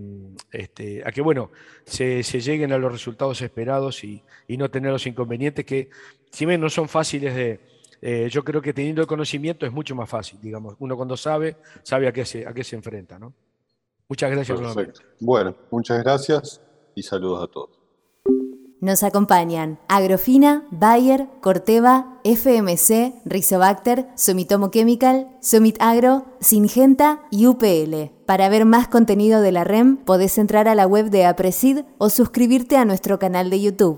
este, 0.51 1.01
a 1.05 1.12
que 1.12 1.21
bueno, 1.21 1.51
se, 1.86 2.21
lleguen 2.23 2.71
a 2.71 2.77
los 2.77 2.91
resultados 2.91 3.41
esperados 3.41 4.03
y, 4.03 4.23
no 4.49 4.69
tener 4.69 4.91
los 4.91 5.07
inconvenientes 5.07 5.65
que, 5.65 5.89
si 6.31 6.45
bien 6.45 6.62
no 6.62 6.69
son 6.69 6.88
fáciles 6.88 7.33
de, 7.36 7.59
eh, 8.06 8.28
yo 8.30 8.44
creo 8.44 8.62
que 8.62 8.74
teniendo 8.74 9.02
el 9.02 9.08
conocimiento 9.08 9.66
es 9.66 9.72
mucho 9.72 9.96
más 9.96 10.10
fácil, 10.10 10.38
digamos. 10.42 10.76
Uno 10.80 10.98
cuando 10.98 11.16
sabe, 11.16 11.56
sabe 11.84 12.10
a 12.10 12.12
qué 12.12 12.26
se, 12.26 12.46
a 12.46 12.54
qué 12.54 12.62
se 12.62 12.76
enfrenta, 12.76 13.18
¿no? 13.18 13.34
Muchas 14.10 14.30
gracias. 14.30 14.60
Perfecto. 14.60 15.02
Bueno, 15.22 15.56
muchas 15.72 16.04
gracias 16.04 16.62
y 16.96 17.02
saludos 17.02 17.44
a 17.46 17.48
todos. 17.48 17.80
Nos 18.82 19.04
acompañan 19.04 19.80
Agrofina, 19.88 20.68
Bayer, 20.70 21.30
Corteva, 21.39 22.20
FMC, 22.26 23.13
Rizobacter, 23.24 24.10
Sumitomo 24.18 24.70
Chemical, 24.70 25.30
Sumit 25.39 25.78
Agro, 25.80 26.26
Singenta 26.42 27.22
y 27.32 27.48
UPL. 27.48 28.12
Para 28.26 28.50
ver 28.50 28.66
más 28.66 28.89
contenido 28.89 29.39
de 29.39 29.54
la 29.54 29.63
REM, 29.63 29.96
podés 29.96 30.38
entrar 30.38 30.68
a 30.68 30.76
la 30.76 30.86
web 30.86 31.10
de 31.10 31.26
Apresid 31.26 31.86
o 31.98 32.10
suscribirte 32.10 32.76
a 32.76 32.84
nuestro 32.84 33.18
canal 33.20 33.50
de 33.50 33.62
YouTube. 33.62 33.92